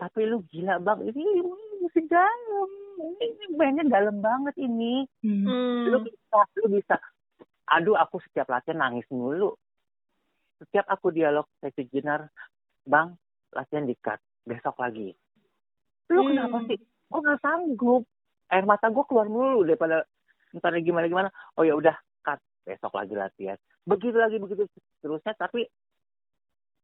Tapi 0.00 0.26
lu 0.26 0.42
gila 0.48 0.80
bang, 0.80 1.12
ini, 1.12 1.22
ini 1.22 1.54
musik 1.84 2.08
dalam, 2.08 2.70
ini, 2.98 3.24
ini 3.30 3.44
mainnya 3.54 3.84
dalam 3.86 4.18
banget 4.24 4.56
ini. 4.58 5.04
Hmm. 5.20 5.92
Lu 5.92 6.00
bisa, 6.02 6.40
lu 6.64 6.66
bisa. 6.72 6.96
Aduh, 7.68 7.94
aku 8.00 8.18
setiap 8.24 8.48
latihan 8.48 8.80
nangis 8.80 9.06
mulu. 9.12 9.54
Setiap 10.62 10.88
aku 10.88 11.12
dialog 11.12 11.46
sesi 11.60 11.84
jenar, 11.92 12.30
bang, 12.86 13.12
latihan 13.52 13.86
dikat, 13.86 14.18
besok 14.44 14.76
lagi. 14.80 15.12
Lu 16.12 16.20
Hmm. 16.20 16.28
kenapa 16.32 16.58
sih? 16.68 16.78
Gue 17.10 17.20
nggak 17.20 17.40
sanggup. 17.40 18.02
Air 18.52 18.64
mata 18.68 18.92
gue 18.92 19.04
keluar 19.08 19.26
mulu 19.26 19.64
daripada 19.64 20.04
ntar 20.54 20.76
gimana 20.80 21.08
gimana. 21.08 21.28
Oh 21.58 21.64
ya 21.64 21.74
udah, 21.74 21.96
cut, 22.22 22.38
besok 22.62 22.94
lagi 22.94 23.16
latihan. 23.16 23.58
Begitu 23.88 24.16
lagi 24.16 24.36
begitu 24.38 24.68
terusnya. 25.00 25.34
Tapi 25.34 25.66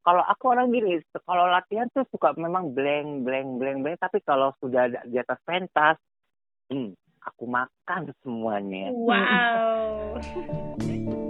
kalau 0.00 0.24
aku 0.24 0.44
orang 0.48 0.72
gini, 0.72 0.96
kalau 1.28 1.44
latihan 1.46 1.86
tuh 1.92 2.08
suka 2.08 2.32
memang 2.40 2.72
blank, 2.72 3.28
blank, 3.28 3.60
blank, 3.60 3.78
blank. 3.84 3.98
Tapi 4.00 4.18
kalau 4.24 4.56
sudah 4.58 4.88
di 5.04 5.16
atas 5.20 5.38
pentas, 5.44 6.00
hmm, 6.72 6.96
aku 7.20 7.44
makan 7.44 8.08
semuanya. 8.24 8.88
Wow. 8.96 10.16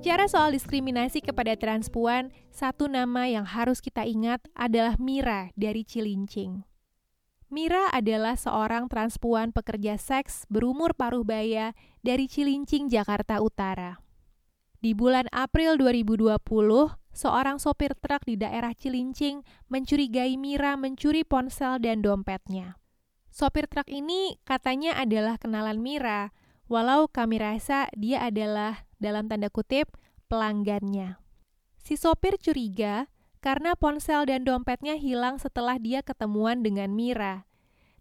Bicara 0.00 0.32
soal 0.32 0.56
diskriminasi 0.56 1.20
kepada 1.20 1.52
transpuan, 1.60 2.32
satu 2.48 2.88
nama 2.88 3.28
yang 3.28 3.44
harus 3.44 3.84
kita 3.84 4.08
ingat 4.08 4.40
adalah 4.56 4.96
Mira 4.96 5.52
dari 5.60 5.84
Cilincing. 5.84 6.64
Mira 7.52 7.92
adalah 7.92 8.32
seorang 8.32 8.88
transpuan 8.88 9.52
pekerja 9.52 10.00
seks 10.00 10.48
berumur 10.48 10.96
paruh 10.96 11.20
baya 11.20 11.76
dari 12.00 12.32
Cilincing, 12.32 12.88
Jakarta 12.88 13.44
Utara. 13.44 14.00
Di 14.80 14.96
bulan 14.96 15.28
April 15.36 15.76
2020, 15.76 16.40
seorang 17.12 17.60
sopir 17.60 17.92
truk 17.92 18.24
di 18.24 18.40
daerah 18.40 18.72
Cilincing 18.72 19.44
mencurigai 19.68 20.32
Mira 20.40 20.80
mencuri 20.80 21.28
ponsel 21.28 21.76
dan 21.76 22.00
dompetnya. 22.00 22.80
Sopir 23.28 23.68
truk 23.68 23.92
ini 23.92 24.40
katanya 24.48 24.96
adalah 24.96 25.36
kenalan 25.36 25.76
Mira, 25.76 26.32
walau 26.72 27.04
kami 27.04 27.36
rasa 27.36 27.92
dia 27.92 28.24
adalah 28.24 28.88
dalam 29.00 29.26
tanda 29.26 29.48
kutip 29.48 29.96
pelanggannya. 30.30 31.18
Si 31.80 31.96
sopir 31.96 32.36
curiga 32.36 33.08
karena 33.40 33.72
ponsel 33.72 34.28
dan 34.28 34.44
dompetnya 34.44 35.00
hilang 35.00 35.40
setelah 35.40 35.80
dia 35.80 36.04
ketemuan 36.04 36.60
dengan 36.60 36.92
Mira. 36.92 37.48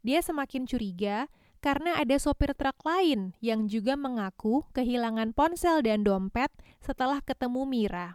Dia 0.03 0.20
semakin 0.20 0.68
curiga 0.68 1.32
karena 1.60 1.96
ada 2.00 2.15
sopir 2.20 2.56
truk 2.56 2.75
lain 2.88 3.36
yang 3.44 3.68
juga 3.68 3.96
mengaku 4.00 4.68
kehilangan 4.75 5.36
ponsel 5.36 5.84
dan 5.84 6.03
dompet 6.03 6.51
setelah 6.84 7.24
ketemu 7.24 7.63
Mira. 7.68 8.08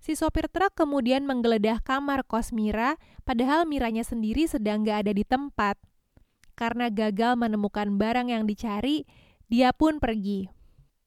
Si 0.00 0.16
sopir 0.16 0.48
truk 0.48 0.72
kemudian 0.72 1.28
menggeledah 1.28 1.84
kamar 1.84 2.24
kos 2.24 2.56
Mira, 2.56 2.96
padahal 3.28 3.68
Miranya 3.68 4.00
sendiri 4.00 4.48
sedang 4.48 4.80
gak 4.80 5.04
ada 5.04 5.12
di 5.12 5.24
tempat. 5.28 5.76
Karena 6.56 6.88
gagal 6.88 7.36
menemukan 7.36 8.00
barang 8.00 8.32
yang 8.32 8.48
dicari, 8.48 9.04
dia 9.52 9.76
pun 9.76 10.00
pergi. 10.00 10.48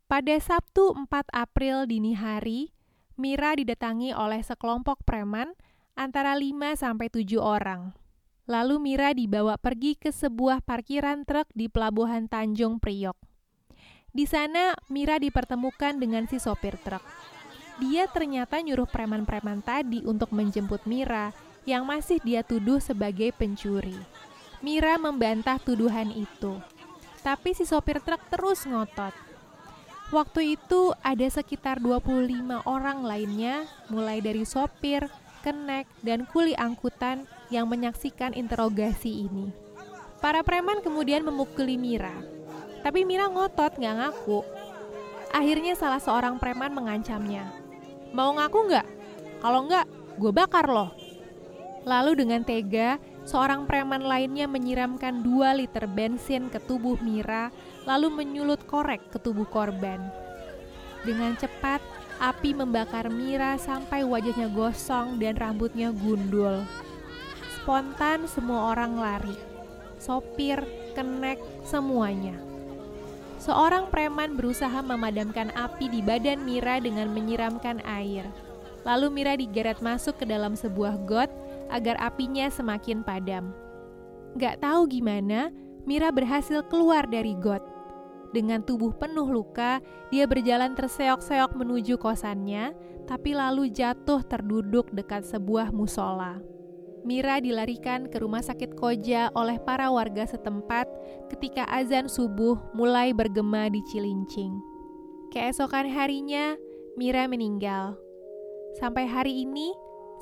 Pada 0.04 0.36
Sabtu 0.36 0.92
4 0.92 1.32
April 1.32 1.88
dini 1.88 2.12
hari, 2.12 2.76
Mira 3.16 3.56
didatangi 3.56 4.12
oleh 4.12 4.44
sekelompok 4.44 5.08
preman 5.08 5.56
antara 5.96 6.36
5 6.36 6.76
sampai 6.76 7.08
7 7.08 7.40
orang. 7.40 7.96
Lalu 8.44 8.84
Mira 8.84 9.16
dibawa 9.16 9.56
pergi 9.56 9.96
ke 9.96 10.12
sebuah 10.12 10.60
parkiran 10.60 11.24
truk 11.24 11.48
di 11.56 11.72
pelabuhan 11.72 12.28
Tanjung 12.28 12.84
Priok. 12.84 13.16
Di 14.12 14.28
sana 14.28 14.76
Mira 14.92 15.16
dipertemukan 15.24 15.96
dengan 15.96 16.28
si 16.28 16.36
sopir 16.36 16.76
truk. 16.84 17.02
Dia 17.80 18.06
ternyata 18.12 18.60
nyuruh 18.60 18.92
preman-preman 18.92 19.64
tadi 19.64 20.04
untuk 20.04 20.36
menjemput 20.36 20.84
Mira 20.84 21.32
yang 21.64 21.88
masih 21.88 22.20
dia 22.20 22.44
tuduh 22.44 22.84
sebagai 22.84 23.32
pencuri. 23.32 23.96
Mira 24.60 25.00
membantah 25.00 25.64
tuduhan 25.64 26.12
itu. 26.12 26.60
Tapi 27.24 27.56
si 27.56 27.64
sopir 27.64 28.04
truk 28.04 28.20
terus 28.28 28.68
ngotot. 28.68 29.33
Waktu 30.14 30.62
itu 30.62 30.94
ada 31.02 31.26
sekitar 31.26 31.82
25 31.82 32.70
orang 32.70 33.02
lainnya, 33.02 33.66
mulai 33.90 34.22
dari 34.22 34.46
sopir, 34.46 35.10
kenek, 35.42 35.90
dan 36.06 36.30
kuli 36.30 36.54
angkutan 36.54 37.26
yang 37.50 37.66
menyaksikan 37.66 38.38
interogasi 38.38 39.26
ini. 39.26 39.50
Para 40.22 40.46
preman 40.46 40.86
kemudian 40.86 41.26
memukuli 41.26 41.82
Mira. 41.82 42.14
Tapi 42.86 43.02
Mira 43.10 43.26
ngotot 43.26 43.74
nggak 43.74 43.96
ngaku. 44.06 44.46
Akhirnya 45.34 45.74
salah 45.74 45.98
seorang 45.98 46.38
preman 46.38 46.78
mengancamnya. 46.78 47.50
Mau 48.14 48.38
ngaku 48.38 48.70
nggak? 48.70 48.88
Kalau 49.42 49.66
nggak, 49.66 49.86
gue 50.22 50.30
bakar 50.30 50.70
loh. 50.70 50.94
Lalu 51.90 52.22
dengan 52.22 52.46
tega, 52.46 53.02
seorang 53.26 53.66
preman 53.66 54.06
lainnya 54.06 54.46
menyiramkan 54.46 55.26
2 55.26 55.58
liter 55.58 55.90
bensin 55.90 56.54
ke 56.54 56.62
tubuh 56.62 57.02
Mira, 57.02 57.50
lalu 57.84 58.08
menyulut 58.12 58.64
korek 58.68 59.04
ke 59.12 59.18
tubuh 59.20 59.48
korban. 59.48 60.00
Dengan 61.04 61.36
cepat, 61.36 61.84
api 62.24 62.56
membakar 62.56 63.12
Mira 63.12 63.60
sampai 63.60 64.08
wajahnya 64.08 64.48
gosong 64.52 65.20
dan 65.20 65.36
rambutnya 65.36 65.92
gundul. 65.92 66.64
Spontan 67.60 68.28
semua 68.32 68.72
orang 68.76 68.96
lari. 68.96 69.36
Sopir, 70.00 70.64
kenek, 70.96 71.40
semuanya. 71.64 72.36
Seorang 73.44 73.92
preman 73.92 74.40
berusaha 74.40 74.80
memadamkan 74.80 75.52
api 75.52 75.92
di 75.92 76.00
badan 76.00 76.48
Mira 76.48 76.80
dengan 76.80 77.12
menyiramkan 77.12 77.84
air. 77.84 78.24
Lalu 78.88 79.08
Mira 79.12 79.36
digeret 79.36 79.84
masuk 79.84 80.20
ke 80.20 80.26
dalam 80.28 80.56
sebuah 80.56 81.04
got 81.04 81.32
agar 81.68 82.00
apinya 82.00 82.48
semakin 82.48 83.04
padam. 83.04 83.52
Gak 84.40 84.64
tahu 84.64 84.88
gimana, 84.88 85.52
Mira 85.84 86.08
berhasil 86.16 86.64
keluar 86.72 87.04
dari 87.04 87.36
got. 87.36 87.73
Dengan 88.34 88.66
tubuh 88.66 88.98
penuh 88.98 89.30
luka, 89.30 89.78
dia 90.10 90.26
berjalan 90.26 90.74
terseok-seok 90.74 91.54
menuju 91.54 92.02
kosannya, 92.02 92.74
tapi 93.06 93.38
lalu 93.38 93.70
jatuh 93.70 94.26
terduduk 94.26 94.90
dekat 94.90 95.22
sebuah 95.22 95.70
musola. 95.70 96.42
Mira 97.06 97.38
dilarikan 97.38 98.10
ke 98.10 98.18
rumah 98.18 98.42
sakit 98.42 98.74
Koja 98.80 99.30
oleh 99.38 99.60
para 99.62 99.92
warga 99.94 100.26
setempat 100.26 100.88
ketika 101.30 101.68
azan 101.70 102.10
subuh 102.10 102.58
mulai 102.74 103.14
bergema 103.14 103.70
di 103.70 103.84
Cilincing. 103.92 104.56
Keesokan 105.30 105.92
harinya, 105.94 106.58
Mira 106.98 107.30
meninggal. 107.30 108.00
Sampai 108.80 109.06
hari 109.06 109.46
ini, 109.46 109.76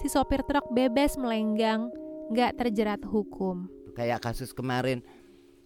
si 0.03 0.11
sopir 0.11 0.43
truk 0.43 0.67
bebas 0.73 1.15
melenggang, 1.15 1.87
nggak 2.33 2.59
terjerat 2.59 3.05
hukum. 3.07 3.71
Kayak 3.95 4.25
kasus 4.25 4.51
kemarin 4.51 5.05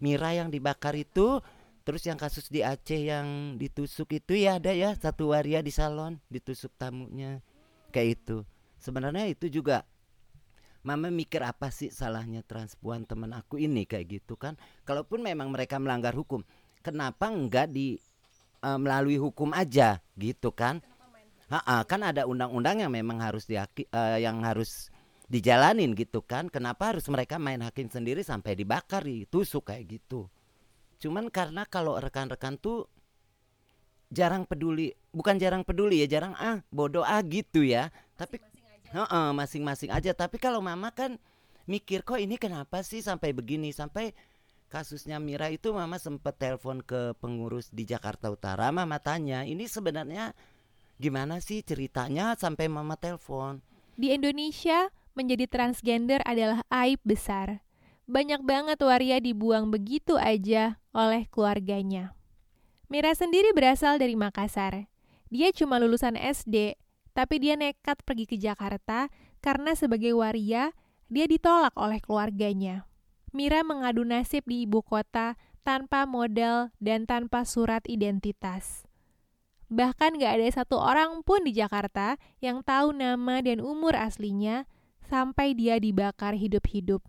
Mira 0.04 0.36
yang 0.36 0.52
dibakar 0.52 0.92
itu 1.00 1.40
Terus 1.86 2.02
yang 2.10 2.18
kasus 2.18 2.50
di 2.50 2.66
Aceh 2.66 2.98
yang 2.98 3.62
ditusuk 3.62 4.10
itu 4.18 4.34
ya 4.34 4.58
ada 4.58 4.74
ya 4.74 4.98
satu 4.98 5.30
waria 5.32 5.62
di 5.62 5.70
salon 5.70 6.18
ditusuk 6.34 6.74
tamunya 6.82 7.46
kayak 7.94 8.20
itu. 8.22 8.38
Sebenarnya 8.82 9.30
itu 9.30 9.48
juga 9.48 9.86
Mama 10.86 11.10
mikir 11.10 11.42
apa 11.42 11.74
sih 11.74 11.90
salahnya 11.90 12.46
transpuan 12.46 13.10
teman 13.10 13.34
aku 13.34 13.58
ini 13.58 13.90
kayak 13.90 14.22
gitu 14.22 14.38
kan? 14.38 14.54
Kalaupun 14.86 15.26
memang 15.26 15.50
mereka 15.50 15.82
melanggar 15.82 16.14
hukum, 16.14 16.46
kenapa 16.86 17.26
enggak 17.26 17.74
di 17.74 17.98
uh, 18.62 18.78
melalui 18.78 19.18
hukum 19.18 19.50
aja 19.58 19.98
gitu 20.14 20.54
kan? 20.54 20.86
Ha 21.50 21.58
-ha, 21.58 21.78
kan 21.90 22.06
ada 22.06 22.30
undang-undang 22.30 22.86
yang 22.86 22.94
memang 22.94 23.18
harus 23.18 23.50
diaki, 23.50 23.90
uh, 23.90 24.22
yang 24.22 24.46
harus 24.46 24.94
dijalanin 25.26 25.98
gitu 25.98 26.22
kan 26.22 26.54
kenapa 26.54 26.94
harus 26.94 27.10
mereka 27.10 27.42
main 27.42 27.62
hakim 27.66 27.90
sendiri 27.90 28.22
sampai 28.22 28.54
dibakar 28.54 29.02
ditusuk 29.02 29.74
kayak 29.74 29.98
gitu 29.98 30.30
cuman 31.02 31.28
karena 31.30 31.68
kalau 31.68 32.00
rekan-rekan 32.00 32.60
tuh 32.60 32.88
jarang 34.14 34.46
peduli 34.46 34.94
bukan 35.12 35.36
jarang 35.42 35.66
peduli 35.66 36.06
ya 36.06 36.08
jarang 36.08 36.34
ah 36.38 36.62
bodoh 36.70 37.04
ah 37.04 37.20
gitu 37.26 37.66
ya. 37.66 37.92
Tapi 38.16 38.40
masing-masing 39.36 39.92
aja. 39.92 40.16
aja. 40.16 40.24
Tapi 40.28 40.40
kalau 40.40 40.64
mama 40.64 40.94
kan 40.96 41.20
mikir 41.68 42.06
kok 42.06 42.22
ini 42.22 42.40
kenapa 42.40 42.80
sih 42.86 43.04
sampai 43.04 43.36
begini? 43.36 43.76
Sampai 43.76 44.16
kasusnya 44.72 45.20
Mira 45.20 45.52
itu 45.52 45.76
mama 45.76 46.00
sempat 46.00 46.40
telepon 46.40 46.80
ke 46.80 47.16
pengurus 47.20 47.70
di 47.72 47.86
Jakarta 47.86 48.28
Utara 48.34 48.74
mama 48.74 48.98
tanya 48.98 49.46
ini 49.46 49.68
sebenarnya 49.68 50.32
gimana 50.96 51.44
sih 51.44 51.60
ceritanya? 51.60 52.40
Sampai 52.40 52.72
mama 52.72 52.96
telepon. 52.96 53.60
Di 53.96 54.16
Indonesia 54.16 54.92
menjadi 55.16 55.48
transgender 55.48 56.20
adalah 56.28 56.64
aib 56.72 57.00
besar. 57.04 57.65
Banyak 58.06 58.46
banget 58.46 58.78
waria 58.86 59.18
dibuang 59.18 59.74
begitu 59.74 60.14
aja 60.14 60.78
oleh 60.94 61.26
keluarganya. 61.34 62.14
Mira 62.86 63.18
sendiri 63.18 63.50
berasal 63.50 63.98
dari 63.98 64.14
Makassar. 64.14 64.86
Dia 65.34 65.50
cuma 65.50 65.82
lulusan 65.82 66.14
SD, 66.14 66.78
tapi 67.18 67.42
dia 67.42 67.58
nekat 67.58 68.06
pergi 68.06 68.30
ke 68.30 68.38
Jakarta 68.38 69.10
karena 69.42 69.74
sebagai 69.74 70.14
waria, 70.14 70.70
dia 71.10 71.26
ditolak 71.26 71.74
oleh 71.74 71.98
keluarganya. 71.98 72.86
Mira 73.34 73.66
mengadu 73.66 74.06
nasib 74.06 74.46
di 74.46 74.70
ibu 74.70 74.86
kota 74.86 75.34
tanpa 75.66 76.06
modal 76.06 76.70
dan 76.78 77.10
tanpa 77.10 77.42
surat 77.42 77.82
identitas. 77.90 78.86
Bahkan 79.66 80.22
gak 80.22 80.38
ada 80.38 80.50
satu 80.54 80.78
orang 80.78 81.26
pun 81.26 81.42
di 81.42 81.58
Jakarta 81.58 82.22
yang 82.38 82.62
tahu 82.62 82.94
nama 82.94 83.42
dan 83.42 83.66
umur 83.66 83.98
aslinya 83.98 84.70
sampai 85.10 85.58
dia 85.58 85.82
dibakar 85.82 86.38
hidup-hidup. 86.38 87.02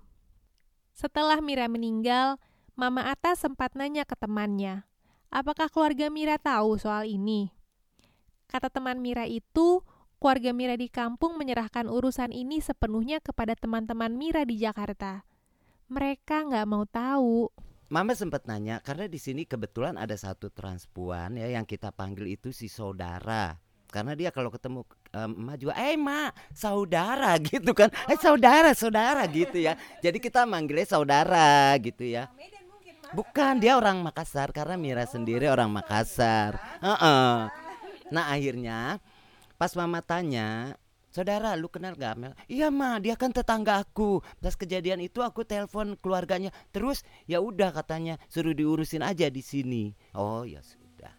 Setelah 0.96 1.44
Mira 1.44 1.68
meninggal, 1.68 2.40
Mama 2.72 3.04
Ata 3.12 3.36
sempat 3.36 3.76
nanya 3.76 4.08
ke 4.08 4.16
temannya, 4.16 4.88
apakah 5.28 5.68
keluarga 5.68 6.08
Mira 6.08 6.40
tahu 6.40 6.80
soal 6.80 7.04
ini? 7.04 7.52
Kata 8.48 8.72
teman 8.72 9.04
Mira 9.04 9.28
itu, 9.28 9.84
keluarga 10.16 10.56
Mira 10.56 10.72
di 10.72 10.88
kampung 10.88 11.36
menyerahkan 11.36 11.84
urusan 11.92 12.32
ini 12.32 12.64
sepenuhnya 12.64 13.20
kepada 13.20 13.52
teman-teman 13.52 14.16
Mira 14.16 14.48
di 14.48 14.56
Jakarta. 14.56 15.28
Mereka 15.92 16.48
nggak 16.48 16.64
mau 16.64 16.88
tahu. 16.88 17.52
Mama 17.92 18.16
sempat 18.16 18.48
nanya 18.48 18.80
karena 18.80 19.04
di 19.04 19.20
sini 19.20 19.44
kebetulan 19.44 20.00
ada 20.00 20.16
satu 20.16 20.48
transpuan 20.48 21.36
ya 21.36 21.52
yang 21.52 21.68
kita 21.68 21.92
panggil 21.92 22.40
itu 22.40 22.56
si 22.56 22.72
saudara 22.72 23.60
karena 23.96 24.12
dia 24.12 24.28
kalau 24.28 24.52
ketemu 24.52 24.84
um, 25.16 25.48
juga 25.56 25.72
eh 25.80 25.96
mak 25.96 26.36
saudara 26.52 27.40
gitu 27.48 27.72
kan 27.72 27.88
eh 28.12 28.20
saudara 28.20 28.76
saudara 28.76 29.24
gitu 29.24 29.56
ya 29.56 29.72
jadi 30.04 30.20
kita 30.20 30.44
manggilnya 30.44 30.84
saudara 30.84 31.72
gitu 31.80 32.04
ya 32.04 32.28
bukan 33.16 33.56
dia 33.56 33.80
orang 33.80 34.04
Makassar 34.04 34.52
karena 34.52 34.76
Mira 34.76 35.08
sendiri 35.08 35.48
orang 35.48 35.72
Makassar 35.72 36.60
uh 36.84 36.92
-uh. 36.92 37.34
nah 38.12 38.24
akhirnya 38.28 39.00
pas 39.56 39.72
mama 39.72 40.04
tanya 40.04 40.76
Saudara, 41.16 41.56
lu 41.56 41.72
kenal 41.72 41.96
gak 41.96 42.12
Mel? 42.20 42.36
Iya 42.44 42.68
ma, 42.68 43.00
dia 43.00 43.16
kan 43.16 43.32
tetangga 43.32 43.80
aku. 43.80 44.20
Pas 44.36 44.52
kejadian 44.52 45.00
itu 45.00 45.24
aku 45.24 45.48
telepon 45.48 45.96
keluarganya. 45.96 46.52
Terus 46.76 47.08
ya 47.24 47.40
udah 47.40 47.72
katanya 47.72 48.20
suruh 48.28 48.52
diurusin 48.52 49.00
aja 49.00 49.32
di 49.32 49.40
sini. 49.40 49.96
Oh 50.12 50.44
ya 50.44 50.60
sudah, 50.60 51.16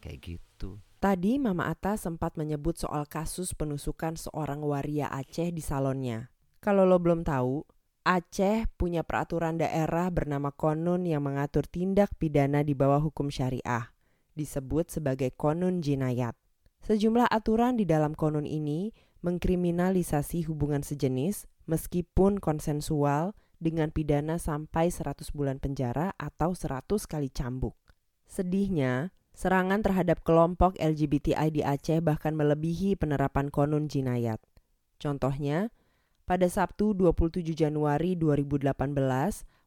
kayak 0.00 0.24
gitu. 0.24 0.80
Tadi 1.04 1.36
Mama 1.36 1.68
Ata 1.68 2.00
sempat 2.00 2.40
menyebut 2.40 2.80
soal 2.80 3.04
kasus 3.04 3.52
penusukan 3.52 4.16
seorang 4.16 4.64
waria 4.64 5.12
Aceh 5.12 5.52
di 5.52 5.60
salonnya. 5.60 6.32
Kalau 6.64 6.88
lo 6.88 6.96
belum 6.96 7.28
tahu, 7.28 7.60
Aceh 8.08 8.64
punya 8.80 9.04
peraturan 9.04 9.60
daerah 9.60 10.08
bernama 10.08 10.48
Konun 10.48 11.04
yang 11.04 11.28
mengatur 11.28 11.68
tindak 11.68 12.16
pidana 12.16 12.64
di 12.64 12.72
bawah 12.72 13.04
hukum 13.04 13.28
syariah, 13.28 13.92
disebut 14.32 14.96
sebagai 14.96 15.28
Konun 15.36 15.84
Jinayat. 15.84 16.40
Sejumlah 16.88 17.28
aturan 17.28 17.76
di 17.76 17.84
dalam 17.84 18.16
Konun 18.16 18.48
ini 18.48 18.88
mengkriminalisasi 19.20 20.48
hubungan 20.48 20.80
sejenis 20.80 21.44
meskipun 21.68 22.40
konsensual 22.40 23.36
dengan 23.60 23.92
pidana 23.92 24.40
sampai 24.40 24.88
100 24.88 25.36
bulan 25.36 25.60
penjara 25.60 26.16
atau 26.16 26.56
100 26.56 27.04
kali 27.04 27.28
cambuk. 27.28 27.76
Sedihnya, 28.24 29.12
Serangan 29.34 29.82
terhadap 29.82 30.22
kelompok 30.22 30.78
LGBTI 30.78 31.50
di 31.50 31.66
Aceh 31.66 31.98
bahkan 31.98 32.38
melebihi 32.38 32.94
penerapan 32.94 33.50
konun 33.50 33.90
jinayat. 33.90 34.38
Contohnya, 35.02 35.74
pada 36.22 36.46
Sabtu 36.46 36.94
27 36.94 37.52
Januari 37.52 38.14
2018, 38.14 38.94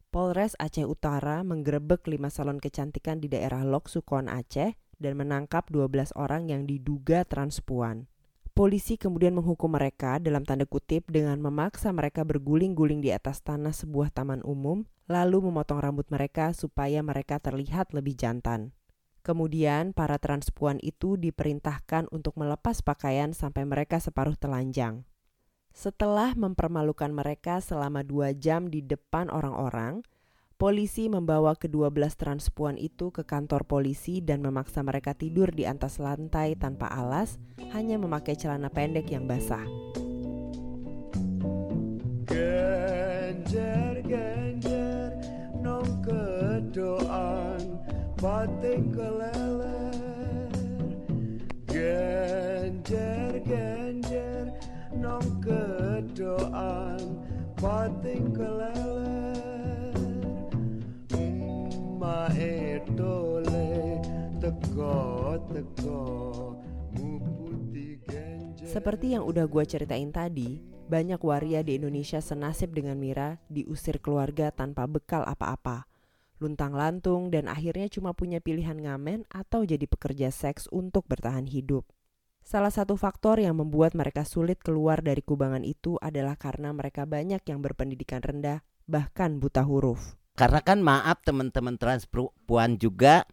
Polres 0.07 0.55
Aceh 0.55 0.87
Utara 0.87 1.43
menggerebek 1.43 2.07
lima 2.07 2.31
salon 2.31 2.63
kecantikan 2.63 3.19
di 3.19 3.27
daerah 3.27 3.67
Lok 3.67 3.91
Sukon 3.91 4.31
Aceh 4.31 4.71
dan 5.03 5.13
menangkap 5.19 5.67
12 5.67 6.15
orang 6.15 6.47
yang 6.47 6.63
diduga 6.63 7.27
transpuan. 7.27 8.07
Polisi 8.55 8.97
kemudian 8.97 9.37
menghukum 9.37 9.69
mereka 9.69 10.17
dalam 10.17 10.41
tanda 10.41 10.65
kutip 10.65 11.05
dengan 11.11 11.37
memaksa 11.37 11.93
mereka 11.93 12.25
berguling-guling 12.25 13.05
di 13.05 13.13
atas 13.13 13.45
tanah 13.45 13.75
sebuah 13.75 14.09
taman 14.09 14.41
umum, 14.41 14.87
lalu 15.05 15.51
memotong 15.51 15.77
rambut 15.77 16.09
mereka 16.09 16.55
supaya 16.57 17.05
mereka 17.05 17.37
terlihat 17.37 17.93
lebih 17.93 18.17
jantan. 18.17 18.73
Kemudian 19.27 19.91
para 19.91 20.15
transpuan 20.23 20.79
itu 20.79 21.19
diperintahkan 21.19 22.07
untuk 22.15 22.39
melepas 22.39 22.79
pakaian 22.79 23.35
sampai 23.35 23.67
mereka 23.67 23.99
separuh 23.99 24.39
telanjang. 24.39 25.03
Setelah 25.75 26.31
mempermalukan 26.39 27.11
mereka 27.11 27.59
selama 27.59 28.07
dua 28.07 28.31
jam 28.31 28.71
di 28.71 28.79
depan 28.79 29.27
orang-orang, 29.27 29.99
polisi 30.55 31.11
membawa 31.11 31.59
kedua 31.59 31.91
belas 31.91 32.15
transpuan 32.15 32.79
itu 32.79 33.11
ke 33.11 33.27
kantor 33.27 33.67
polisi 33.67 34.23
dan 34.23 34.39
memaksa 34.39 34.79
mereka 34.79 35.11
tidur 35.11 35.51
di 35.51 35.67
atas 35.67 35.99
lantai 35.99 36.55
tanpa 36.55 36.87
alas, 36.87 37.35
hanya 37.75 37.99
memakai 37.99 38.39
celana 38.39 38.71
pendek 38.71 39.11
yang 39.11 39.27
basah. 39.27 39.67
Genjer, 42.31 44.07
genjer, 44.07 45.11
nong 45.59 45.99
keleler 48.17 49.93
Genjer 51.69 53.37
genjer 53.45 54.49
nong 54.97 55.37
kedoan 55.45 56.97
keleler 58.33 59.93
Ma 62.01 62.25
etole 62.33 64.01
teko 64.41 65.37
teko 65.53 66.05
seperti 68.67 69.17
yang 69.17 69.25
udah 69.25 69.49
gue 69.49 69.63
ceritain 69.65 70.13
tadi, 70.13 70.61
banyak 70.85 71.17
waria 71.25 71.65
di 71.65 71.81
Indonesia 71.81 72.21
senasib 72.21 72.77
dengan 72.77 72.93
Mira 72.93 73.41
diusir 73.49 73.97
keluarga 73.97 74.53
tanpa 74.53 74.85
bekal 74.85 75.25
apa-apa 75.25 75.96
luntang-lantung, 76.39 77.29
dan 77.33 77.49
akhirnya 77.51 77.89
cuma 77.89 78.13
punya 78.13 78.41
pilihan 78.41 78.77
ngamen 78.77 79.27
atau 79.29 79.65
jadi 79.65 79.83
pekerja 79.85 80.29
seks 80.29 80.69
untuk 80.69 81.05
bertahan 81.05 81.45
hidup. 81.45 81.85
Salah 82.47 82.71
satu 82.71 82.95
faktor 82.95 83.43
yang 83.43 83.59
membuat 83.59 83.91
mereka 83.91 84.23
sulit 84.23 84.63
keluar 84.63 85.03
dari 85.03 85.19
kubangan 85.19 85.67
itu 85.67 85.99
adalah 85.99 86.39
karena 86.39 86.71
mereka 86.71 87.03
banyak 87.03 87.43
yang 87.43 87.59
berpendidikan 87.59 88.23
rendah, 88.23 88.63
bahkan 88.87 89.35
buta 89.43 89.67
huruf. 89.67 90.15
Karena 90.37 90.63
kan 90.63 90.79
maaf 90.79 91.25
teman-teman 91.27 91.75
transpuan 91.75 92.79
juga 92.79 93.27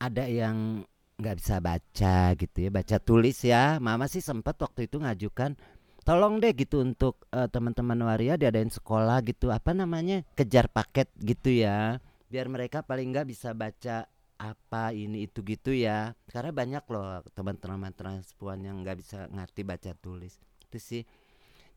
ada 0.00 0.24
yang 0.24 0.88
nggak 1.20 1.36
bisa 1.36 1.60
baca 1.60 2.32
gitu 2.32 2.56
ya, 2.64 2.70
baca 2.72 2.96
tulis 2.96 3.36
ya. 3.44 3.76
Mama 3.76 4.08
sih 4.08 4.24
sempat 4.24 4.56
waktu 4.56 4.88
itu 4.88 4.96
ngajukan 5.04 5.60
tolong 6.00 6.40
deh 6.40 6.56
gitu 6.56 6.80
untuk 6.80 7.28
uh, 7.30 7.46
teman-teman 7.46 8.00
waria 8.08 8.40
diadain 8.40 8.72
sekolah 8.72 9.20
gitu 9.28 9.52
apa 9.52 9.76
namanya 9.76 10.24
kejar 10.32 10.72
paket 10.72 11.12
gitu 11.20 11.52
ya 11.52 12.00
biar 12.30 12.46
mereka 12.46 12.86
paling 12.86 13.10
nggak 13.10 13.26
bisa 13.26 13.50
baca 13.52 14.06
apa 14.40 14.94
ini 14.96 15.28
itu 15.28 15.42
gitu 15.44 15.74
ya. 15.74 16.16
Karena 16.30 16.54
banyak 16.54 16.84
loh 16.88 17.20
teman-teman 17.36 17.92
transpuan 17.92 18.64
yang 18.64 18.80
nggak 18.80 18.96
bisa 19.02 19.26
ngerti 19.28 19.66
baca 19.66 19.92
tulis. 19.98 20.38
Itu 20.64 20.78
sih 20.78 21.02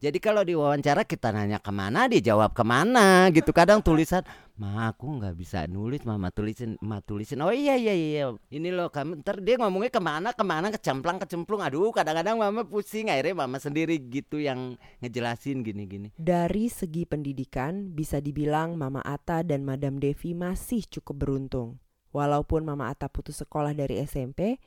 jadi 0.03 0.19
kalau 0.19 0.43
diwawancara 0.43 1.07
kita 1.07 1.31
nanya 1.31 1.63
ke 1.63 1.71
mana 1.71 2.11
dia 2.11 2.19
jawab 2.19 2.51
ke 2.51 2.59
mana 2.67 3.31
gitu. 3.31 3.55
Kadang 3.55 3.79
tulisan 3.79 4.19
ma 4.59 4.91
aku 4.91 5.07
nggak 5.07 5.31
bisa 5.31 5.63
nulis 5.71 6.03
mama 6.03 6.27
tulisin 6.27 6.75
ma 6.83 6.99
tulisin. 6.99 7.39
Oh 7.39 7.55
iya 7.55 7.79
iya 7.79 7.95
iya. 7.95 8.35
Ini 8.51 8.75
loh 8.75 8.91
kamu 8.91 9.23
ntar 9.23 9.39
dia 9.39 9.55
ngomongnya 9.55 9.95
ke 9.95 10.03
mana 10.03 10.35
ke 10.35 10.43
mana 10.43 10.75
kecemplang 10.75 11.23
kecemplung. 11.23 11.63
Aduh 11.63 11.95
kadang-kadang 11.95 12.35
mama 12.35 12.67
pusing 12.67 13.07
akhirnya 13.07 13.47
mama 13.47 13.63
sendiri 13.63 13.95
gitu 14.11 14.43
yang 14.43 14.75
ngejelasin 14.99 15.63
gini-gini. 15.63 16.11
Dari 16.19 16.67
segi 16.67 17.07
pendidikan 17.07 17.95
bisa 17.95 18.19
dibilang 18.19 18.75
mama 18.75 18.99
Ata 19.07 19.39
dan 19.47 19.63
Madam 19.63 20.03
Devi 20.03 20.35
masih 20.35 20.83
cukup 20.83 21.23
beruntung. 21.23 21.79
Walaupun 22.11 22.67
mama 22.67 22.91
Ata 22.91 23.07
putus 23.07 23.39
sekolah 23.39 23.71
dari 23.71 24.03
SMP 24.03 24.59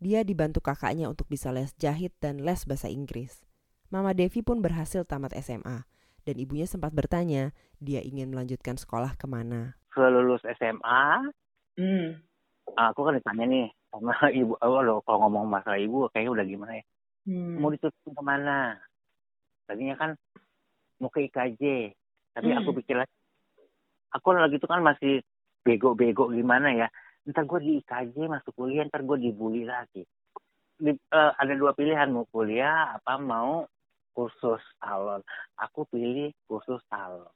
dia 0.00 0.24
dibantu 0.24 0.64
kakaknya 0.64 1.12
untuk 1.12 1.28
bisa 1.28 1.52
les 1.52 1.76
jahit 1.76 2.16
dan 2.24 2.40
les 2.40 2.64
bahasa 2.64 2.88
Inggris 2.88 3.47
Mama 3.88 4.12
Devi 4.12 4.44
pun 4.44 4.60
berhasil 4.60 5.00
tamat 5.08 5.32
SMA 5.40 5.88
dan 6.28 6.34
ibunya 6.36 6.68
sempat 6.68 6.92
bertanya 6.92 7.56
dia 7.80 8.04
ingin 8.04 8.28
melanjutkan 8.28 8.76
sekolah 8.76 9.16
ke 9.16 9.24
mana. 9.24 9.80
Selulus 9.96 10.44
SMA, 10.44 11.32
Hmm. 11.78 12.20
aku 12.76 13.00
kan 13.00 13.16
ditanya 13.16 13.44
nih 13.48 13.66
sama 13.88 14.12
ibu, 14.36 14.58
oh 14.60 14.82
lo 14.84 15.00
kalau 15.06 15.24
ngomong 15.24 15.48
masalah 15.48 15.80
ibu 15.80 16.04
kayaknya 16.12 16.30
udah 16.36 16.44
gimana 16.44 16.72
ya? 16.76 16.84
Hmm. 17.24 17.56
Mau 17.62 17.72
ditutup 17.72 18.12
ke 18.12 18.20
mana? 18.20 18.76
Tadinya 19.64 19.96
kan 19.96 20.10
mau 21.00 21.08
ke 21.08 21.24
IKJ, 21.24 21.94
tapi 22.36 22.48
Hmm. 22.52 22.60
aku 22.60 22.76
pikir 22.82 22.98
lagi, 22.98 23.14
aku 24.12 24.36
lagi 24.36 24.60
itu 24.60 24.68
kan 24.68 24.84
masih 24.84 25.24
bego-bego 25.64 26.28
gimana 26.28 26.76
ya? 26.76 26.88
Ntar 27.24 27.48
gue 27.48 27.60
di 27.64 27.72
IKJ 27.80 28.28
masuk 28.28 28.52
kuliah, 28.52 28.84
ntar 28.84 29.00
gue 29.00 29.16
dibully 29.16 29.64
lagi. 29.64 30.04
Di, 30.76 30.92
eh, 30.92 31.32
ada 31.34 31.52
dua 31.56 31.72
pilihan 31.72 32.12
mau 32.12 32.28
kuliah 32.28 33.00
apa 33.00 33.16
mau 33.16 33.64
kursus 34.18 34.58
salon. 34.82 35.22
Aku 35.62 35.86
pilih 35.86 36.34
kursus 36.50 36.82
salon. 36.90 37.30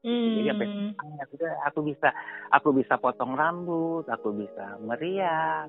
Jadi 0.00 0.48
Hmm. 0.48 0.96
ya 1.18 1.24
udah 1.28 1.52
aku 1.68 1.84
bisa 1.84 2.08
aku 2.48 2.72
bisa 2.72 2.96
potong 2.96 3.36
rambut, 3.36 4.08
aku 4.08 4.32
bisa 4.32 4.80
merias, 4.80 5.68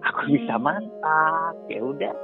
aku 0.00 0.20
bisa 0.32 0.56
Hmm. 0.56 0.64
masak, 0.64 1.54
ya 1.68 1.84
udah. 1.84 2.14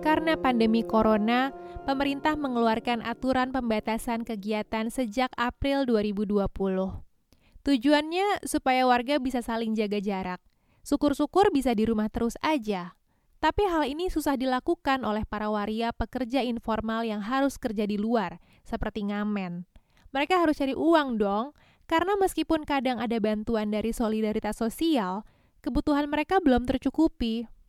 Karena 0.00 0.32
pandemi 0.32 0.80
corona, 0.80 1.52
pemerintah 1.84 2.32
mengeluarkan 2.32 3.04
aturan 3.04 3.52
pembatasan 3.52 4.24
kegiatan 4.24 4.88
sejak 4.88 5.28
April 5.36 5.84
2020. 5.84 6.48
Tujuannya 7.60 8.40
supaya 8.48 8.88
warga 8.88 9.20
bisa 9.20 9.44
saling 9.44 9.76
jaga 9.76 10.00
jarak. 10.00 10.40
Syukur-syukur 10.88 11.52
bisa 11.52 11.76
di 11.76 11.84
rumah 11.84 12.08
terus 12.08 12.40
aja. 12.40 12.96
Tapi 13.44 13.68
hal 13.68 13.92
ini 13.92 14.08
susah 14.08 14.40
dilakukan 14.40 15.04
oleh 15.04 15.28
para 15.28 15.52
waria 15.52 15.92
pekerja 15.92 16.40
informal 16.40 17.04
yang 17.04 17.20
harus 17.20 17.60
kerja 17.60 17.84
di 17.84 18.00
luar, 18.00 18.40
seperti 18.64 19.04
ngamen. 19.04 19.68
Mereka 20.16 20.40
harus 20.40 20.56
cari 20.56 20.72
uang 20.72 21.20
dong, 21.20 21.52
karena 21.84 22.16
meskipun 22.16 22.64
kadang 22.64 23.04
ada 23.04 23.20
bantuan 23.20 23.68
dari 23.68 23.92
solidaritas 23.92 24.56
sosial, 24.56 25.28
kebutuhan 25.60 26.08
mereka 26.08 26.40
belum 26.40 26.64
tercukupi. 26.64 27.59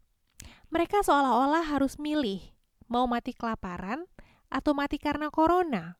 Mereka 0.71 1.03
seolah-olah 1.03 1.67
harus 1.67 1.99
milih, 1.99 2.39
mau 2.87 3.03
mati 3.03 3.35
kelaparan 3.35 4.07
atau 4.47 4.71
mati 4.71 4.95
karena 4.95 5.27
corona. 5.27 5.99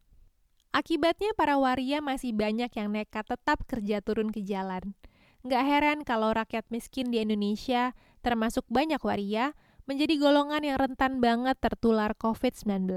Akibatnya 0.72 1.36
para 1.36 1.60
waria 1.60 2.00
masih 2.00 2.32
banyak 2.32 2.72
yang 2.72 2.88
nekat 2.88 3.28
tetap 3.28 3.68
kerja 3.68 4.00
turun 4.00 4.32
ke 4.32 4.40
jalan. 4.40 4.96
Nggak 5.44 5.64
heran 5.68 6.00
kalau 6.08 6.32
rakyat 6.32 6.64
miskin 6.72 7.12
di 7.12 7.20
Indonesia, 7.20 7.92
termasuk 8.24 8.64
banyak 8.72 9.04
waria, 9.04 9.60
menjadi 9.92 10.16
golongan 10.16 10.64
yang 10.64 10.80
rentan 10.80 11.20
banget 11.20 11.60
tertular 11.60 12.16
COVID-19. 12.16 12.96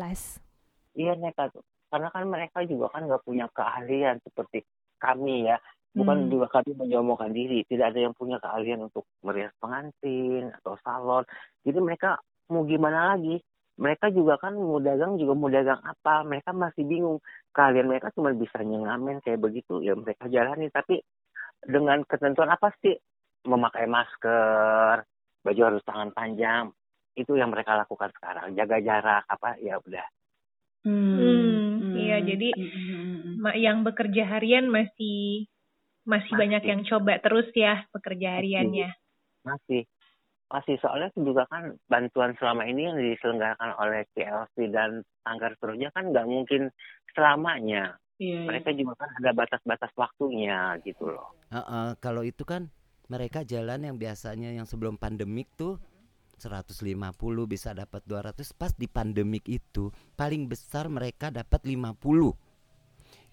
Iya 0.95 1.19
nekat. 1.19 1.59
Karena 1.91 2.07
kan 2.15 2.31
mereka 2.31 2.63
juga 2.71 2.87
kan 2.95 3.11
nggak 3.11 3.27
punya 3.27 3.51
keahlian 3.51 4.23
seperti 4.23 4.63
kami 5.03 5.51
ya. 5.51 5.59
Bukan 5.94 6.26
Hmm. 6.26 6.30
juga 6.30 6.46
kami 6.50 6.74
menyombongkan 6.74 7.30
diri. 7.30 7.62
Tidak 7.70 7.87
ada 7.87 7.98
yang 8.02 8.18
punya 8.18 8.42
keahlian 8.42 8.90
untuk 8.90 9.07
merias 9.22 9.54
pengantin 9.62 10.50
atau 10.59 10.74
salon. 10.83 11.22
Jadi 11.62 11.78
mereka 11.78 12.18
mau 12.50 12.66
gimana 12.66 13.14
lagi? 13.14 13.38
Mereka 13.78 14.11
juga 14.11 14.38
kan 14.38 14.59
mau 14.59 14.83
dagang 14.83 15.18
juga 15.18 15.35
mau 15.38 15.50
dagang 15.50 15.78
apa? 15.87 16.26
Mereka 16.26 16.50
masih 16.50 16.83
bingung. 16.83 17.22
Keahlian 17.54 17.87
mereka 17.87 18.11
cuma 18.11 18.35
bisa 18.35 18.59
nyengamen 18.62 19.22
kayak 19.22 19.38
begitu. 19.38 19.83
Ya 19.87 19.94
mereka 19.94 20.26
jalani. 20.26 20.66
Tapi 20.70 20.98
dengan 21.62 22.02
ketentuan 22.02 22.50
apa 22.50 22.74
sih? 22.83 22.98
Memakai 23.46 23.87
masker, 23.87 25.04
baju 25.46 25.61
harus 25.62 25.83
tangan 25.87 26.11
panjang. 26.11 26.74
Itu 27.14 27.38
yang 27.38 27.54
mereka 27.54 27.78
lakukan 27.78 28.11
sekarang. 28.18 28.59
Jaga 28.59 28.83
jarak 28.83 29.24
apa 29.30 29.62
ya 29.62 29.78
udah. 29.78 30.07
Hmm, 30.85 31.96
iya, 31.96 32.20
jadi 32.20 32.52
Hmm. 32.52 33.40
Ma- 33.40 33.57
yang 33.57 33.80
bekerja 33.88 34.28
harian 34.28 34.68
masih 34.68 35.48
masih 36.05 36.33
Masih. 36.33 36.40
banyak 36.40 36.62
yang 36.69 36.81
coba 36.85 37.12
terus 37.21 37.49
ya 37.57 37.85
pekerja 37.93 38.40
hariannya. 38.40 38.93
Masih. 39.45 39.88
Masih 40.53 40.77
soalnya 40.79 41.11
juga 41.17 41.49
kan 41.49 41.75
bantuan 41.88 42.37
selama 42.38 42.69
ini 42.69 42.87
yang 42.87 42.97
diselenggarakan 43.01 43.75
oleh 43.81 44.07
CLC 44.14 44.71
dan 44.71 45.03
Sanggar 45.25 45.57
Seroja 45.59 45.88
kan 45.90 46.12
nggak 46.12 46.29
mungkin 46.29 46.69
selamanya. 47.17 47.97
Iya, 48.21 48.45
iya. 48.45 48.47
Mereka 48.47 48.71
juga 48.79 48.95
kan 49.03 49.11
ada 49.19 49.31
batas-batas 49.35 49.90
waktunya 49.99 50.79
gitu 50.87 51.11
loh. 51.11 51.35
Heeh, 51.51 51.99
kalau 51.99 52.23
itu 52.23 52.47
kan 52.47 52.71
mereka 53.11 53.43
jalan 53.43 53.83
yang 53.88 53.97
biasanya 53.99 54.55
yang 54.55 54.69
sebelum 54.69 55.01
pandemik 55.01 55.51
tuh 55.59 55.81
150 56.38 57.14
bisa 57.49 57.73
dapat 57.73 58.03
200 58.07 58.37
pas 58.55 58.73
di 58.75 58.87
pandemik 58.87 59.47
itu 59.49 59.90
paling 60.19 60.47
besar 60.51 60.90
mereka 60.90 61.31
dapat 61.31 61.62
50 61.64 62.54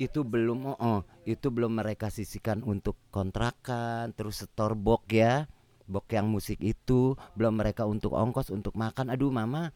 itu 0.01 0.25
belum 0.25 0.73
oh, 0.73 0.77
oh, 0.81 0.99
itu 1.29 1.53
belum 1.53 1.77
mereka 1.77 2.09
sisihkan 2.09 2.65
untuk 2.65 2.97
kontrakan 3.13 4.17
terus 4.17 4.41
setor 4.41 4.73
bok 4.73 5.05
ya 5.13 5.45
bok 5.91 6.07
yang 6.15 6.31
musik 6.31 6.63
itu. 6.63 7.19
Belum 7.35 7.59
mereka 7.59 7.83
untuk 7.83 8.15
ongkos 8.15 8.47
untuk 8.55 8.79
makan. 8.79 9.11
Aduh 9.11 9.29
mama 9.29 9.75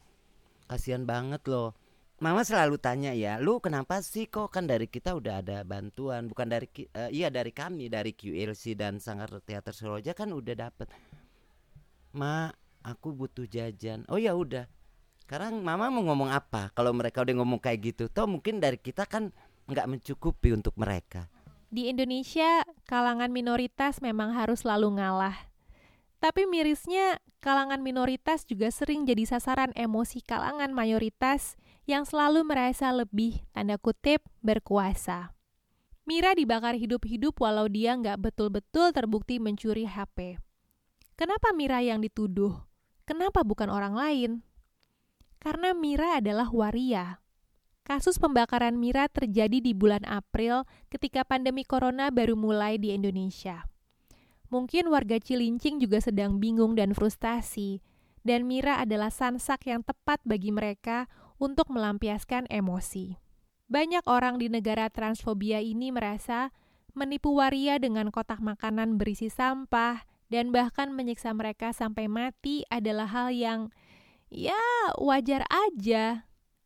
kasihan 0.71 1.03
banget 1.03 1.43
loh. 1.51 1.75
Mama 2.15 2.47
selalu 2.47 2.79
tanya 2.79 3.11
ya 3.11 3.43
lu 3.43 3.59
kenapa 3.59 3.99
sih 3.99 4.31
kok? 4.31 4.55
Kan 4.55 4.71
dari 4.71 4.87
kita 4.87 5.19
udah 5.19 5.43
ada 5.43 5.67
bantuan. 5.67 6.31
Bukan 6.31 6.47
dari 6.47 6.71
eh, 6.95 7.11
iya 7.11 7.27
dari 7.27 7.51
kami 7.51 7.91
dari 7.91 8.15
QLC 8.15 8.79
dan 8.79 9.03
Sanggar 9.03 9.27
Teater 9.43 9.75
Seroja 9.75 10.15
kan 10.15 10.31
udah 10.31 10.55
dapet. 10.55 10.87
Ma 12.15 12.47
aku 12.87 13.11
butuh 13.11 13.43
jajan. 13.43 14.07
Oh 14.07 14.15
ya 14.15 14.31
udah. 14.31 14.63
Sekarang 15.19 15.59
mama 15.59 15.91
mau 15.91 16.07
ngomong 16.07 16.31
apa? 16.31 16.71
Kalau 16.71 16.95
mereka 16.95 17.27
udah 17.27 17.35
ngomong 17.35 17.59
kayak 17.59 17.79
gitu 17.83 18.07
toh 18.07 18.31
mungkin 18.31 18.63
dari 18.63 18.79
kita 18.79 19.03
kan 19.03 19.35
nggak 19.65 19.89
mencukupi 19.89 20.53
untuk 20.53 20.73
mereka 20.77 21.29
Di 21.69 21.91
Indonesia, 21.91 22.63
kalangan 22.87 23.33
minoritas 23.35 23.99
memang 23.99 24.31
harus 24.31 24.63
selalu 24.63 24.95
ngalah. 24.95 25.35
Tapi 26.23 26.47
mirisnya, 26.47 27.19
kalangan 27.43 27.83
minoritas 27.83 28.47
juga 28.47 28.71
sering 28.71 29.03
jadi 29.03 29.27
sasaran 29.27 29.75
emosi 29.75 30.23
kalangan 30.23 30.71
mayoritas 30.71 31.59
yang 31.85 32.07
selalu 32.07 32.47
merasa 32.47 32.89
lebih, 32.95 33.43
tanda 33.51 33.75
kutip, 33.75 34.23
berkuasa. 34.39 35.35
Mira 36.05 36.37
dibakar 36.37 36.77
hidup-hidup 36.77 37.33
walau 37.41 37.65
dia 37.65 37.97
nggak 37.97 38.21
betul-betul 38.21 38.93
terbukti 38.93 39.41
mencuri 39.41 39.89
HP. 39.89 40.37
Kenapa 41.17 41.49
Mira 41.53 41.81
yang 41.81 41.97
dituduh? 42.01 42.53
Kenapa 43.09 43.41
bukan 43.41 43.73
orang 43.73 43.97
lain? 43.97 44.31
Karena 45.41 45.73
Mira 45.73 46.21
adalah 46.21 46.49
waria. 46.49 47.24
Kasus 47.85 48.17
pembakaran 48.17 48.81
Mira 48.81 49.05
terjadi 49.05 49.61
di 49.61 49.77
bulan 49.77 50.01
April 50.09 50.65
ketika 50.89 51.21
pandemi 51.21 51.61
corona 51.61 52.09
baru 52.09 52.33
mulai 52.33 52.81
di 52.81 52.97
Indonesia. 52.97 53.69
Mungkin 54.49 54.89
warga 54.89 55.21
Cilincing 55.21 55.77
juga 55.77 56.01
sedang 56.01 56.41
bingung 56.41 56.73
dan 56.73 56.97
frustasi, 56.97 57.85
dan 58.25 58.49
Mira 58.49 58.81
adalah 58.81 59.13
sansak 59.13 59.69
yang 59.69 59.85
tepat 59.85 60.17
bagi 60.25 60.49
mereka 60.49 61.05
untuk 61.37 61.69
melampiaskan 61.69 62.49
emosi. 62.49 63.21
Banyak 63.69 64.09
orang 64.09 64.41
di 64.41 64.49
negara 64.49 64.89
transfobia 64.89 65.61
ini 65.61 65.93
merasa 65.93 66.49
menipu 66.97 67.37
waria 67.37 67.77
dengan 67.77 68.09
kotak 68.09 68.41
makanan 68.41 68.97
berisi 68.97 69.29
sampah 69.29 70.09
dan 70.33 70.49
bahkan 70.49 70.89
menyiksa 70.89 71.37
mereka 71.37 71.69
sampai 71.69 72.09
mati 72.09 72.65
adalah 72.73 73.05
hal 73.05 73.29
yang 73.29 73.69
ya 74.33 74.57
wajar 74.97 75.45
aja. 75.53 76.25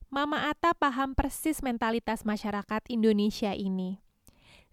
Mama 0.10 0.50
Ata 0.50 0.74
paham 0.74 1.14
persis 1.14 1.62
mentalitas 1.62 2.26
masyarakat 2.26 2.82
Indonesia 2.90 3.54
ini. 3.54 4.02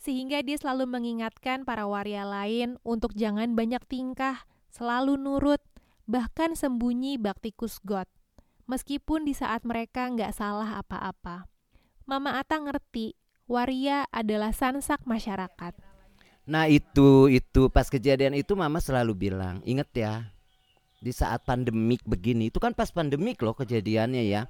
Sehingga 0.01 0.40
dia 0.40 0.57
selalu 0.57 0.88
mengingatkan 0.88 1.68
para 1.68 1.85
waria 1.85 2.25
lain 2.25 2.81
untuk 2.81 3.12
jangan 3.12 3.53
banyak 3.53 3.85
tingkah, 3.85 4.49
selalu 4.72 5.20
nurut, 5.20 5.61
bahkan 6.09 6.57
sembunyi 6.57 7.20
bakti 7.20 7.53
kusgot. 7.53 8.09
Meskipun 8.64 9.29
di 9.29 9.37
saat 9.37 9.68
mereka 9.68 10.09
nggak 10.09 10.33
salah 10.33 10.81
apa-apa. 10.81 11.44
Mama 12.09 12.40
Ata 12.40 12.57
ngerti, 12.57 13.12
waria 13.44 14.09
adalah 14.09 14.57
sansak 14.57 15.05
masyarakat. 15.05 15.77
Nah 16.49 16.64
itu 16.64 17.29
itu 17.29 17.68
pas 17.68 17.92
kejadian 17.92 18.40
itu 18.40 18.57
mama 18.57 18.81
selalu 18.81 19.29
bilang 19.29 19.61
inget 19.68 19.90
ya 19.92 20.33
di 20.96 21.12
saat 21.12 21.44
pandemik 21.44 22.01
begini 22.09 22.49
itu 22.49 22.57
kan 22.57 22.72
pas 22.72 22.88
pandemik 22.88 23.37
loh 23.44 23.53
kejadiannya 23.53 24.25
ya 24.25 24.49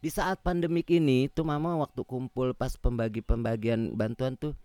di 0.00 0.08
saat 0.08 0.40
pandemik 0.40 0.88
ini 0.88 1.28
tuh 1.28 1.44
mama 1.44 1.76
waktu 1.76 2.02
kumpul 2.08 2.56
pas 2.56 2.72
pembagi 2.80 3.20
pembagian 3.20 3.92
bantuan 3.92 4.34
tuh 4.40 4.56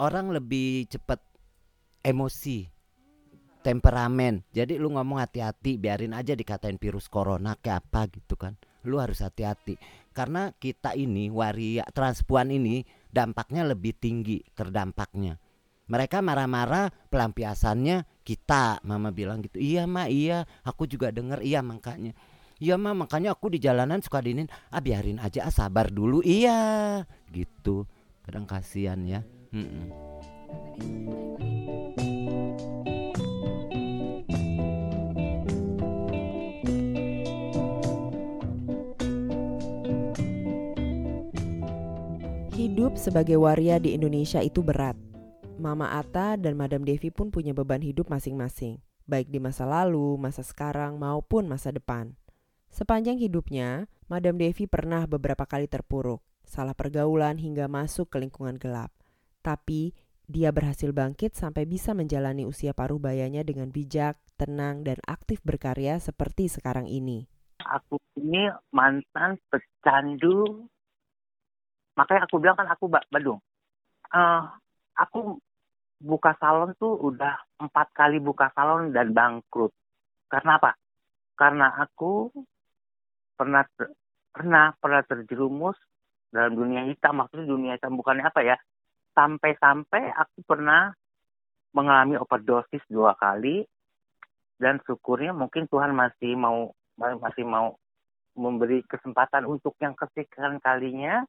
orang 0.00 0.32
lebih 0.32 0.88
cepat 0.88 1.20
emosi 2.00 2.80
temperamen. 3.60 4.40
Jadi 4.56 4.80
lu 4.80 4.96
ngomong 4.96 5.20
hati-hati, 5.20 5.76
biarin 5.76 6.16
aja 6.16 6.32
dikatain 6.32 6.80
virus 6.80 7.12
corona 7.12 7.56
kayak 7.60 7.84
apa 7.86 8.08
gitu 8.08 8.34
kan. 8.40 8.56
Lu 8.88 8.96
harus 8.96 9.20
hati-hati. 9.20 9.76
Karena 10.16 10.50
kita 10.56 10.96
ini 10.96 11.28
waria 11.28 11.84
transpuan 11.92 12.48
ini 12.48 12.82
dampaknya 13.12 13.68
lebih 13.68 13.92
tinggi 14.00 14.40
terdampaknya. 14.56 15.36
Mereka 15.90 16.22
marah-marah 16.22 16.88
pelampiasannya 17.10 18.22
kita, 18.22 18.80
mama 18.86 19.10
bilang 19.10 19.42
gitu. 19.42 19.58
Iya, 19.58 19.90
Ma, 19.90 20.06
iya, 20.06 20.46
aku 20.62 20.86
juga 20.86 21.10
denger 21.10 21.42
iya 21.42 21.60
makanya. 21.66 22.14
Iya 22.60 22.76
mah 22.76 22.92
makanya 22.92 23.32
aku 23.32 23.48
di 23.48 23.56
jalanan 23.56 24.04
suka 24.04 24.20
dinin 24.20 24.44
ah 24.68 24.84
biarin 24.84 25.16
aja 25.16 25.48
ah 25.48 25.52
sabar 25.52 25.88
dulu 25.88 26.20
iya 26.20 27.00
gitu 27.32 27.88
kadang 28.20 28.44
kasihan 28.44 29.00
ya 29.08 29.24
mm 29.48 29.64
-mm. 29.64 29.86
Hidup 42.60 43.00
sebagai 43.00 43.40
waria 43.40 43.80
di 43.80 43.96
Indonesia 43.96 44.44
itu 44.44 44.60
berat. 44.60 44.92
Mama 45.56 45.96
Ata 45.96 46.36
dan 46.36 46.60
Madam 46.60 46.84
Devi 46.84 47.08
pun 47.08 47.32
punya 47.32 47.56
beban 47.56 47.80
hidup 47.80 48.12
masing-masing, 48.12 48.84
baik 49.08 49.32
di 49.32 49.40
masa 49.40 49.64
lalu, 49.64 50.20
masa 50.20 50.44
sekarang, 50.44 51.00
maupun 51.00 51.48
masa 51.48 51.72
depan. 51.72 52.19
Sepanjang 52.70 53.18
hidupnya, 53.18 53.90
Madam 54.06 54.38
Devi 54.38 54.70
pernah 54.70 55.04
beberapa 55.04 55.44
kali 55.44 55.66
terpuruk, 55.66 56.22
salah 56.46 56.74
pergaulan 56.74 57.36
hingga 57.36 57.66
masuk 57.66 58.10
ke 58.14 58.22
lingkungan 58.22 58.56
gelap. 58.56 58.94
Tapi, 59.42 59.92
dia 60.30 60.54
berhasil 60.54 60.94
bangkit 60.94 61.34
sampai 61.34 61.66
bisa 61.66 61.90
menjalani 61.90 62.46
usia 62.46 62.70
paruh 62.70 63.02
bayanya 63.02 63.42
dengan 63.42 63.74
bijak, 63.74 64.14
tenang, 64.38 64.86
dan 64.86 65.02
aktif 65.04 65.42
berkarya 65.42 65.98
seperti 65.98 66.46
sekarang 66.46 66.86
ini. 66.86 67.26
Aku 67.66 68.00
ini 68.20 68.48
mantan 68.70 69.40
pecandu 69.50 70.70
makanya 71.96 72.24
aku 72.28 72.36
bilang 72.40 72.56
kan 72.56 72.68
aku 72.70 72.84
Badung 72.88 73.40
uh, 74.14 74.42
aku 74.96 75.40
buka 76.00 76.32
salon 76.40 76.72
tuh 76.80 76.96
udah 76.96 77.60
empat 77.60 77.92
kali 77.92 78.16
buka 78.20 78.48
salon 78.56 78.92
dan 78.92 79.12
bangkrut 79.12 79.72
karena 80.32 80.56
apa 80.56 80.72
karena 81.36 81.66
aku 81.76 82.32
pernah 83.40 83.64
pernah 84.36 84.76
pernah 84.76 85.00
terjerumus 85.08 85.80
dalam 86.28 86.52
dunia 86.52 86.84
hitam 86.92 87.24
maksudnya 87.24 87.48
dunia 87.48 87.72
hitam 87.80 87.96
bukannya 87.96 88.28
apa 88.28 88.44
ya 88.44 88.56
sampai-sampai 89.16 90.12
aku 90.12 90.44
pernah 90.44 90.92
mengalami 91.72 92.20
overdosis 92.20 92.84
dua 92.92 93.16
kali 93.16 93.64
dan 94.60 94.76
syukurnya 94.84 95.32
mungkin 95.32 95.64
Tuhan 95.72 95.96
masih 95.96 96.36
mau 96.36 96.76
masih 97.00 97.48
mau 97.48 97.80
memberi 98.36 98.84
kesempatan 98.84 99.48
untuk 99.48 99.72
yang 99.80 99.96
kesekian 99.96 100.60
kalinya 100.60 101.24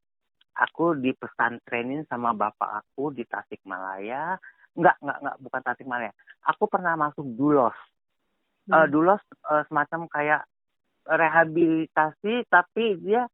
aku 0.57 0.99
di 0.99 1.15
pesantrenin 1.15 2.03
sama 2.11 2.35
bapak 2.35 2.83
aku 2.83 3.15
di 3.15 3.23
Tasikmalaya. 3.23 4.35
Enggak, 4.75 4.99
enggak, 4.99 5.17
enggak, 5.23 5.37
bukan 5.39 5.61
Tasikmalaya. 5.63 6.13
Aku 6.51 6.67
pernah 6.67 6.93
masuk 6.99 7.25
Dulos. 7.39 7.75
Hmm. 8.67 8.83
Uh, 8.83 8.87
Dulos 8.91 9.21
uh, 9.47 9.63
semacam 9.71 10.11
kayak 10.11 10.41
rehabilitasi 11.05 12.45
tapi 12.47 12.99
dia 13.01 13.25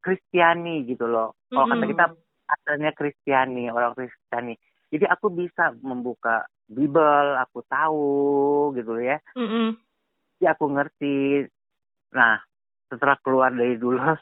Kristiani 0.00 0.88
gitu 0.88 1.04
loh. 1.04 1.36
Kalau 1.52 1.68
hmm. 1.68 1.72
kata 1.76 1.84
kita 1.92 2.04
asalnya 2.48 2.90
Kristiani, 2.96 3.68
orang 3.68 3.92
Kristiani. 3.92 4.56
Jadi 4.90 5.04
aku 5.06 5.28
bisa 5.28 5.76
membuka 5.84 6.48
Bible, 6.66 7.36
aku 7.36 7.60
tahu 7.68 8.08
gitu 8.74 8.96
ya. 8.96 9.20
Hmm. 9.36 9.76
Jadi 10.40 10.44
aku 10.48 10.64
ngerti. 10.72 11.16
Nah, 12.16 12.40
setelah 12.88 13.20
keluar 13.20 13.52
dari 13.52 13.76
Dulos, 13.76 14.18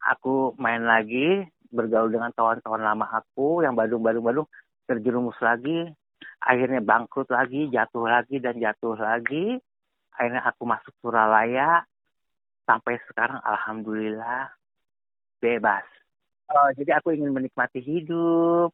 aku 0.00 0.56
main 0.58 0.82
lagi 0.82 1.44
bergaul 1.72 2.12
dengan 2.12 2.32
kawan-kawan 2.36 2.84
lama 2.84 3.06
aku 3.08 3.64
yang 3.64 3.72
Badung-Badung-Badung 3.72 4.48
terjerumus 4.84 5.38
lagi 5.40 5.88
akhirnya 6.42 6.84
bangkrut 6.84 7.30
lagi 7.32 7.70
jatuh 7.72 8.06
lagi 8.06 8.36
dan 8.42 8.60
jatuh 8.60 8.98
lagi 8.98 9.56
akhirnya 10.12 10.42
aku 10.44 10.62
masuk 10.68 10.92
Suralaya 11.00 11.86
sampai 12.72 12.96
sekarang 13.12 13.36
alhamdulillah 13.44 14.48
bebas 15.44 15.84
uh, 16.48 16.72
jadi 16.72 17.04
aku 17.04 17.12
ingin 17.12 17.36
menikmati 17.36 17.84
hidup 17.84 18.72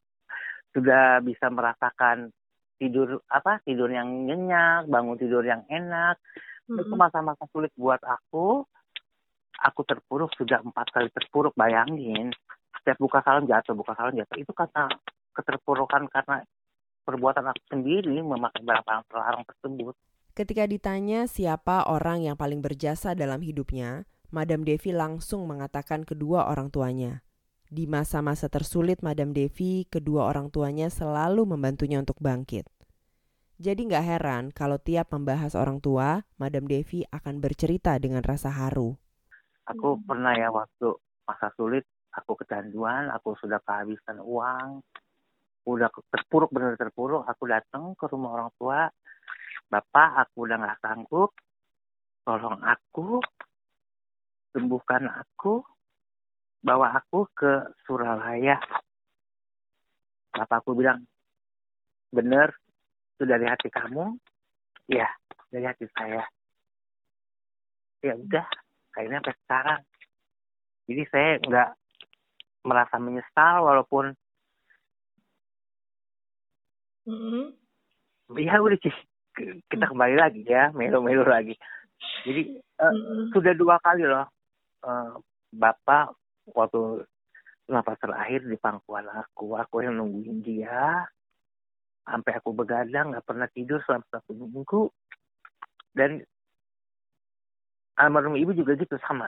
sudah 0.70 1.18
bisa 1.26 1.50
merasakan 1.50 2.30
tidur 2.78 3.18
apa 3.26 3.58
tidur 3.66 3.90
yang 3.90 4.06
nyenyak 4.30 4.86
bangun 4.86 5.18
tidur 5.18 5.42
yang 5.42 5.66
enak 5.66 6.14
mm-hmm. 6.70 6.86
itu 6.86 6.94
masa-masa 6.94 7.42
sulit 7.50 7.74
buat 7.74 7.98
aku 8.06 8.62
aku 9.58 9.80
terpuruk 9.82 10.30
sudah 10.38 10.62
empat 10.62 10.94
kali 10.94 11.10
terpuruk 11.10 11.50
bayangin 11.58 12.30
setiap 12.88 13.04
buka 13.04 13.20
salon 13.20 13.44
jatuh, 13.44 13.76
buka 13.76 13.92
salon 13.92 14.16
jatuh. 14.16 14.40
Itu 14.40 14.56
karena 14.56 14.88
keterpurukan 15.36 16.08
karena 16.08 16.40
perbuatan 17.04 17.52
aku 17.52 17.62
sendiri 17.68 18.16
memakai 18.24 18.64
barang-barang 18.64 19.04
terlarang 19.12 19.44
tersebut. 19.44 19.94
Ketika 20.38 20.70
ditanya 20.70 21.26
siapa 21.26 21.82
orang 21.90 22.22
yang 22.22 22.38
paling 22.38 22.62
berjasa 22.62 23.18
dalam 23.18 23.42
hidupnya, 23.42 24.06
Madam 24.30 24.62
Devi 24.62 24.94
langsung 24.94 25.50
mengatakan 25.50 26.06
kedua 26.06 26.46
orang 26.46 26.70
tuanya. 26.70 27.26
Di 27.66 27.90
masa-masa 27.90 28.46
tersulit 28.46 29.02
Madam 29.02 29.34
Devi, 29.34 29.82
kedua 29.90 30.30
orang 30.30 30.54
tuanya 30.54 30.94
selalu 30.94 31.42
membantunya 31.42 31.98
untuk 31.98 32.22
bangkit. 32.22 32.70
Jadi 33.58 33.90
nggak 33.90 34.06
heran 34.06 34.44
kalau 34.54 34.78
tiap 34.78 35.10
membahas 35.10 35.58
orang 35.58 35.82
tua, 35.82 36.22
Madam 36.38 36.70
Devi 36.70 37.02
akan 37.10 37.42
bercerita 37.42 37.98
dengan 37.98 38.22
rasa 38.22 38.54
haru. 38.54 38.94
Aku 39.66 39.98
pernah 40.06 40.38
ya 40.38 40.54
waktu 40.54 40.94
masa 41.26 41.50
sulit 41.58 41.82
aku 42.14 42.38
kecanduan, 42.38 43.10
aku 43.10 43.34
sudah 43.42 43.58
kehabisan 43.66 44.22
uang, 44.22 44.86
udah 45.66 45.90
terpuruk 46.14 46.54
benar 46.54 46.78
terpuruk, 46.78 47.26
aku 47.26 47.50
datang 47.50 47.98
ke 47.98 48.06
rumah 48.06 48.38
orang 48.38 48.50
tua, 48.54 48.86
bapak 49.68 50.26
aku 50.26 50.48
udah 50.48 50.56
nggak 50.56 50.80
sanggup, 50.80 51.36
tolong 52.24 52.60
aku, 52.64 53.20
sembuhkan 54.56 55.04
aku, 55.08 55.60
bawa 56.64 56.96
aku 56.96 57.28
ke 57.36 57.76
Suralaya. 57.84 58.56
Bapakku 60.32 60.72
bilang, 60.72 61.04
bener, 62.08 62.52
itu 63.16 63.24
dari 63.28 63.44
hati 63.44 63.68
kamu? 63.68 64.16
Ya, 64.88 65.08
dari 65.52 65.64
hati 65.68 65.84
saya. 65.92 66.24
Ya 68.00 68.14
udah, 68.16 68.46
kayaknya 68.94 69.20
sampai 69.20 69.36
sekarang. 69.44 69.80
Jadi 70.88 71.02
saya 71.12 71.30
nggak 71.44 71.70
merasa 72.64 72.96
menyesal 72.96 73.64
walaupun 73.64 74.12
mm-hmm. 77.08 77.44
ya 78.40 78.60
udah 78.60 78.78
sih 78.80 78.96
kita 79.70 79.84
kembali 79.88 80.16
lagi 80.18 80.42
ya 80.44 80.74
melo-melo 80.74 81.24
lagi. 81.24 81.54
Jadi 82.26 82.58
uh, 82.78 82.90
mm-hmm. 82.90 83.22
sudah 83.34 83.52
dua 83.54 83.78
kali 83.82 84.04
loh 84.06 84.26
uh, 84.84 85.18
bapak 85.54 86.14
waktu 86.54 87.06
nafas 87.68 88.00
terakhir 88.00 88.48
di 88.48 88.56
pangkuan 88.56 89.06
aku 89.12 89.54
aku 89.54 89.84
yang 89.84 90.00
nungguin 90.00 90.40
dia 90.40 91.04
sampai 92.08 92.40
aku 92.40 92.56
begadang 92.56 93.12
nggak 93.12 93.26
pernah 93.26 93.48
tidur 93.52 93.78
selama 93.84 94.06
satu 94.10 94.32
minggu. 94.34 94.82
Dan 95.92 96.22
almarhum 97.98 98.38
ibu 98.38 98.54
juga 98.54 98.78
gitu 98.78 98.94
sama. 99.02 99.26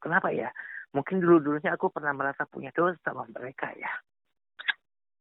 Kenapa 0.00 0.32
ya? 0.32 0.48
Mungkin 0.96 1.20
dulu 1.20 1.42
dulunya 1.42 1.76
aku 1.76 1.92
pernah 1.92 2.16
merasa 2.16 2.48
punya 2.48 2.72
dosa 2.72 2.96
sama 3.04 3.28
mereka 3.28 3.68
ya. 3.76 3.90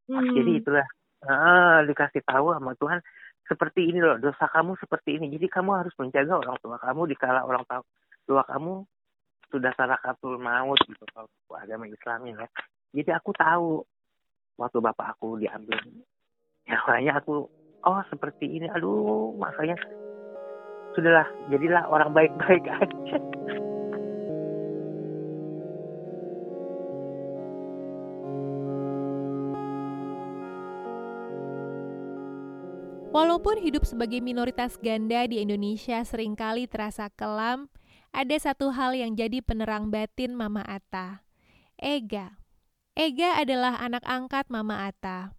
Hmm. 0.06 0.22
jadi 0.38 0.62
itulah 0.62 0.88
uh, 1.26 1.82
dikasih 1.90 2.22
tahu 2.30 2.54
sama 2.54 2.78
Tuhan 2.78 3.02
seperti 3.46 3.94
ini 3.94 4.02
loh 4.02 4.18
dosa 4.18 4.50
kamu 4.50 4.78
seperti 4.82 5.22
ini. 5.22 5.30
Jadi 5.38 5.48
kamu 5.50 5.72
harus 5.86 5.94
menjaga 6.02 6.42
orang 6.42 6.58
tua 6.62 6.78
kamu 6.82 7.02
dikala 7.14 7.46
orang 7.46 7.64
tua 8.26 8.42
kamu 8.46 8.86
sudah 9.54 9.72
sarakatul 9.78 10.42
maut 10.42 10.82
gitu 10.90 11.06
kalau 11.14 11.30
agama 11.54 11.86
Islam 11.86 12.26
ya. 12.26 12.48
Jadi 12.96 13.10
aku 13.14 13.32
tahu 13.38 13.86
waktu 14.58 14.78
bapak 14.82 15.18
aku 15.18 15.38
diambil. 15.38 15.78
Ya 16.66 16.82
makanya 16.82 17.22
aku 17.22 17.46
oh 17.86 18.02
seperti 18.10 18.50
ini. 18.50 18.68
Aduh 18.74 19.38
makanya 19.38 19.78
sudahlah 20.98 21.28
jadilah 21.52 21.86
orang 21.92 22.16
baik-baik 22.16 22.66
aja 22.82 23.18
Walaupun 33.16 33.64
hidup 33.64 33.88
sebagai 33.88 34.20
minoritas 34.20 34.76
ganda 34.76 35.24
di 35.24 35.40
Indonesia 35.40 36.04
sering 36.04 36.36
kali 36.36 36.68
terasa 36.68 37.08
kelam, 37.08 37.72
ada 38.12 38.36
satu 38.36 38.76
hal 38.76 38.92
yang 38.92 39.16
jadi 39.16 39.40
penerang 39.40 39.88
batin 39.88 40.36
Mama 40.36 40.60
Ata. 40.68 41.24
Ega. 41.80 42.36
Ega 42.92 43.40
adalah 43.40 43.80
anak 43.80 44.04
angkat 44.04 44.52
Mama 44.52 44.92
Ata. 44.92 45.32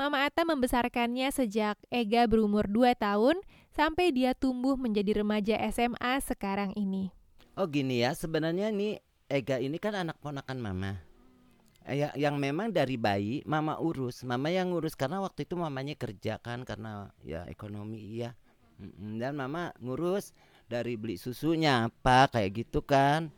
Mama 0.00 0.24
Ata 0.24 0.48
membesarkannya 0.48 1.28
sejak 1.28 1.76
Ega 1.92 2.24
berumur 2.24 2.64
2 2.64 2.96
tahun 2.96 3.36
sampai 3.68 4.16
dia 4.16 4.32
tumbuh 4.32 4.80
menjadi 4.80 5.20
remaja 5.20 5.60
SMA 5.68 6.24
sekarang 6.24 6.72
ini. 6.72 7.12
Oh 7.52 7.68
gini 7.68 8.00
ya, 8.00 8.16
sebenarnya 8.16 8.72
nih 8.72 8.96
Ega 9.28 9.60
ini 9.60 9.76
kan 9.76 9.92
anak 9.92 10.16
ponakan 10.24 10.56
mama. 10.56 11.09
Ya, 11.88 12.12
yang 12.12 12.36
memang 12.36 12.70
dari 12.70 13.00
bayi 13.00 13.40
mama 13.48 13.80
urus, 13.80 14.22
mama 14.22 14.52
yang 14.52 14.70
ngurus 14.70 14.92
karena 14.92 15.18
waktu 15.24 15.48
itu 15.48 15.56
mamanya 15.56 15.96
kerja 15.96 16.36
kan 16.36 16.62
karena 16.62 17.08
ya 17.24 17.48
ekonomi 17.48 18.20
iya. 18.20 18.36
Dan 19.18 19.36
mama 19.40 19.72
ngurus 19.80 20.36
dari 20.68 20.94
beli 21.00 21.16
susunya 21.16 21.88
apa 21.88 22.28
kayak 22.28 22.64
gitu 22.64 22.84
kan. 22.84 23.32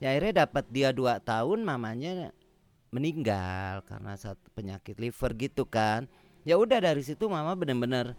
Ya 0.00 0.12
akhirnya 0.12 0.44
dapat 0.46 0.64
dia 0.68 0.92
dua 0.92 1.20
tahun 1.20 1.64
mamanya 1.64 2.32
meninggal 2.92 3.84
karena 3.88 4.12
satu 4.16 4.44
penyakit 4.52 5.00
liver 5.00 5.32
gitu 5.36 5.64
kan. 5.64 6.04
Ya 6.44 6.56
udah 6.60 6.80
dari 6.80 7.00
situ 7.04 7.28
mama 7.28 7.56
bener-bener 7.56 8.16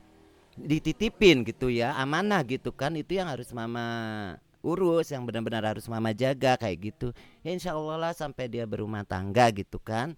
dititipin 0.60 1.48
gitu 1.48 1.72
ya 1.72 1.96
amanah 1.96 2.44
gitu 2.44 2.76
kan 2.76 2.92
itu 3.00 3.16
yang 3.16 3.32
harus 3.32 3.56
mama 3.56 4.36
urus 4.62 5.10
yang 5.10 5.26
benar-benar 5.26 5.66
harus 5.66 5.90
mama 5.90 6.14
jaga 6.14 6.58
kayak 6.58 6.94
gitu. 6.94 7.08
Ya 7.46 7.54
insya 7.54 7.74
Allah 7.78 7.98
lah 7.98 8.14
sampai 8.14 8.50
dia 8.50 8.66
berumah 8.66 9.06
tangga 9.06 9.50
gitu 9.54 9.78
kan. 9.82 10.18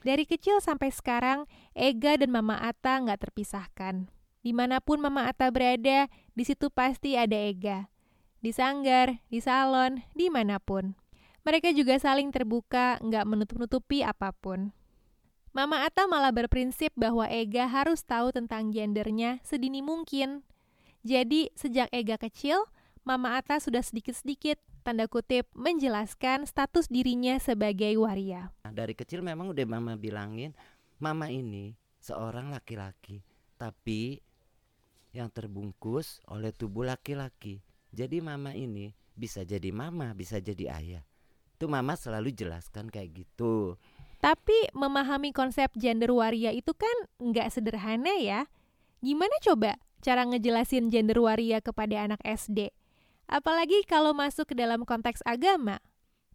Dari 0.00 0.24
kecil 0.24 0.64
sampai 0.64 0.88
sekarang 0.88 1.44
Ega 1.76 2.16
dan 2.16 2.32
Mama 2.32 2.56
Ata 2.56 3.00
nggak 3.04 3.28
terpisahkan. 3.28 4.08
Di 4.40 4.52
mana 4.56 4.80
pun 4.80 4.96
Mama 4.96 5.28
Ata 5.28 5.52
berada 5.52 6.08
di 6.32 6.42
situ 6.44 6.72
pasti 6.72 7.20
ada 7.20 7.36
Ega. 7.36 7.92
Di 8.40 8.48
sanggar 8.56 9.20
di 9.28 9.44
salon 9.44 10.00
di 10.16 10.32
mana 10.32 10.56
pun. 10.56 10.96
Mereka 11.44 11.76
juga 11.76 12.00
saling 12.00 12.32
terbuka 12.32 12.96
nggak 13.04 13.24
menutup-nutupi 13.28 14.00
apa 14.00 14.32
pun. 14.32 14.72
Mama 15.50 15.82
Ata 15.82 16.06
malah 16.06 16.30
berprinsip 16.30 16.94
bahwa 16.96 17.26
Ega 17.26 17.66
harus 17.66 18.00
tahu 18.06 18.30
tentang 18.30 18.70
gendernya 18.70 19.42
sedini 19.42 19.82
mungkin. 19.82 20.46
Jadi, 21.02 21.50
sejak 21.58 21.90
Ega 21.90 22.20
kecil, 22.20 22.70
Mama 23.10 23.42
Ata 23.42 23.58
sudah 23.58 23.82
sedikit-sedikit 23.82 24.62
tanda 24.86 25.10
kutip 25.10 25.50
menjelaskan 25.58 26.46
status 26.46 26.86
dirinya 26.86 27.42
sebagai 27.42 27.98
waria. 27.98 28.54
Nah, 28.62 28.70
dari 28.70 28.94
kecil 28.94 29.18
memang 29.18 29.50
udah 29.50 29.66
mama 29.66 29.98
bilangin, 29.98 30.54
mama 31.02 31.26
ini 31.26 31.74
seorang 31.98 32.54
laki-laki, 32.54 33.18
tapi 33.58 34.22
yang 35.10 35.26
terbungkus 35.26 36.22
oleh 36.30 36.54
tubuh 36.54 36.86
laki-laki. 36.86 37.58
Jadi 37.90 38.22
mama 38.22 38.54
ini 38.54 38.94
bisa 39.10 39.42
jadi 39.42 39.74
mama, 39.74 40.14
bisa 40.14 40.38
jadi 40.38 40.70
ayah. 40.70 41.02
Itu 41.58 41.66
mama 41.66 41.98
selalu 41.98 42.30
jelaskan 42.30 42.94
kayak 42.94 43.26
gitu. 43.26 43.74
Tapi 44.22 44.70
memahami 44.70 45.34
konsep 45.34 45.74
gender 45.74 46.14
waria 46.14 46.54
itu 46.54 46.70
kan 46.78 46.94
nggak 47.18 47.50
sederhana 47.50 48.22
ya. 48.22 48.46
Gimana 49.02 49.34
coba 49.42 49.82
cara 49.98 50.22
ngejelasin 50.30 50.94
gender 50.94 51.18
waria 51.18 51.58
kepada 51.58 52.06
anak 52.06 52.22
SD? 52.22 52.70
Apalagi 53.30 53.86
kalau 53.86 54.10
masuk 54.10 54.50
ke 54.50 54.54
dalam 54.58 54.82
konteks 54.82 55.22
agama. 55.22 55.78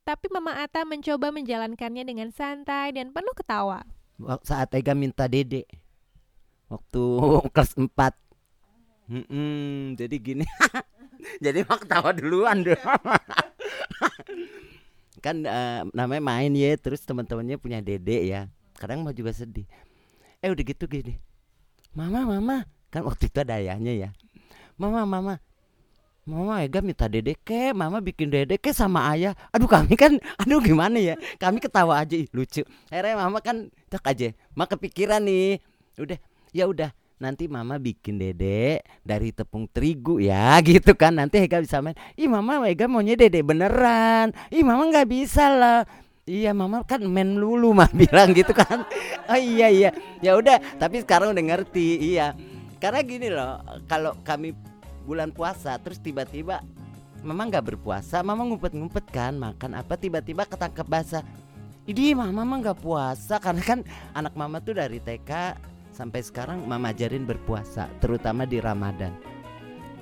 Tapi 0.08 0.32
Mama 0.32 0.56
Ata 0.64 0.88
mencoba 0.88 1.28
menjalankannya 1.36 2.08
dengan 2.08 2.32
santai 2.32 2.96
dan 2.96 3.12
penuh 3.12 3.36
ketawa. 3.36 3.84
Saat 4.48 4.72
Ega 4.80 4.96
minta 4.96 5.28
dede. 5.28 5.68
Waktu 6.72 7.04
kelas 7.54 7.76
4 7.76 7.92
Hmm, 9.06 9.94
jadi 9.94 10.18
gini, 10.18 10.50
jadi 11.46 11.62
mak 11.62 11.86
ketawa 11.86 12.10
duluan 12.10 12.66
dong. 12.66 12.82
kan 15.26 15.46
uh, 15.46 15.86
namanya 15.94 16.26
main 16.26 16.50
ya 16.58 16.74
terus 16.74 17.06
teman-temannya 17.06 17.62
punya 17.62 17.86
dede 17.86 18.26
ya. 18.26 18.50
Kadang 18.82 19.06
mau 19.06 19.14
juga 19.14 19.30
sedih. 19.30 19.70
Eh 20.42 20.50
udah 20.50 20.66
gitu 20.66 20.90
gini. 20.90 21.22
Mama 21.94 22.26
mama. 22.26 22.66
Kan 22.90 23.06
waktu 23.06 23.30
itu 23.30 23.38
ada 23.46 23.62
ayahnya 23.62 23.94
ya. 23.94 24.10
Mama 24.82 25.06
mama 25.06 25.38
mama 26.26 26.66
Ega 26.66 26.82
minta 26.82 27.06
dede 27.06 27.38
ke 27.38 27.70
mama 27.70 28.02
bikin 28.02 28.34
dede 28.34 28.58
ke 28.58 28.74
sama 28.74 29.14
ayah. 29.14 29.38
Aduh 29.54 29.70
kami 29.70 29.94
kan 29.94 30.18
aduh 30.42 30.58
gimana 30.58 30.98
ya? 30.98 31.16
Kami 31.38 31.62
ketawa 31.62 32.02
aja. 32.02 32.18
Ih, 32.18 32.26
lucu. 32.34 32.66
Akhirnya 32.90 33.22
mama 33.22 33.38
kan 33.46 33.70
tak 33.88 34.10
aja. 34.10 34.34
Mak 34.58 34.74
kepikiran 34.74 35.22
nih. 35.22 35.62
Udah 36.02 36.18
ya 36.50 36.66
udah. 36.66 36.90
Nanti 37.16 37.48
mama 37.48 37.80
bikin 37.80 38.20
dede 38.20 38.84
dari 39.06 39.32
tepung 39.32 39.70
terigu 39.70 40.18
ya 40.18 40.58
gitu 40.66 40.98
kan. 40.98 41.14
Nanti 41.14 41.46
Ega 41.46 41.62
bisa 41.62 41.78
main. 41.80 41.94
Ih 42.18 42.26
mama 42.26 42.58
Ega 42.66 42.90
maunya 42.90 43.14
dede 43.14 43.46
beneran. 43.46 44.34
Ih 44.50 44.66
mama 44.66 44.90
nggak 44.90 45.06
bisa 45.06 45.46
lah. 45.54 45.86
Iya 46.26 46.58
mama 46.58 46.82
kan 46.90 47.06
main 47.06 47.38
lulu 47.38 47.70
mah 47.78 47.94
bilang 47.94 48.34
gitu 48.34 48.50
kan. 48.50 48.82
Oh 49.30 49.38
iya 49.38 49.70
iya. 49.70 49.94
Ya 50.26 50.34
udah 50.34 50.58
tapi 50.82 51.06
sekarang 51.06 51.38
udah 51.38 51.46
ngerti. 51.54 52.18
Iya. 52.18 52.34
Karena 52.82 53.00
gini 53.06 53.30
loh 53.30 53.62
kalau 53.86 54.18
kami 54.26 54.58
bulan 55.06 55.30
puasa 55.30 55.78
terus 55.78 56.02
tiba-tiba 56.02 56.66
Mama 57.26 57.50
nggak 57.50 57.74
berpuasa 57.74 58.22
Mama 58.22 58.46
ngumpet-ngumpet 58.46 59.06
kan 59.10 59.34
makan 59.38 59.78
apa 59.78 59.98
tiba-tiba 59.98 60.46
ketangkep 60.46 60.86
basah. 60.86 61.26
Ini 61.86 62.18
mama 62.18 62.42
mah 62.42 62.58
nggak 62.66 62.82
puasa 62.82 63.38
karena 63.38 63.62
kan 63.62 63.80
anak 64.18 64.34
mama 64.34 64.58
tuh 64.58 64.74
dari 64.74 64.98
TK 64.98 65.54
sampai 65.94 66.26
sekarang 66.26 66.66
mama 66.66 66.90
ajarin 66.90 67.30
berpuasa 67.30 67.86
terutama 68.02 68.42
di 68.50 68.58
Ramadan. 68.58 69.14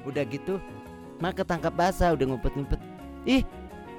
Udah 0.07 0.23
gitu 0.23 0.63
mak 1.19 1.43
ketangkap 1.43 1.75
basah 1.75 2.15
udah 2.15 2.23
ngumpet-ngumpet. 2.23 2.79
Ih 3.27 3.43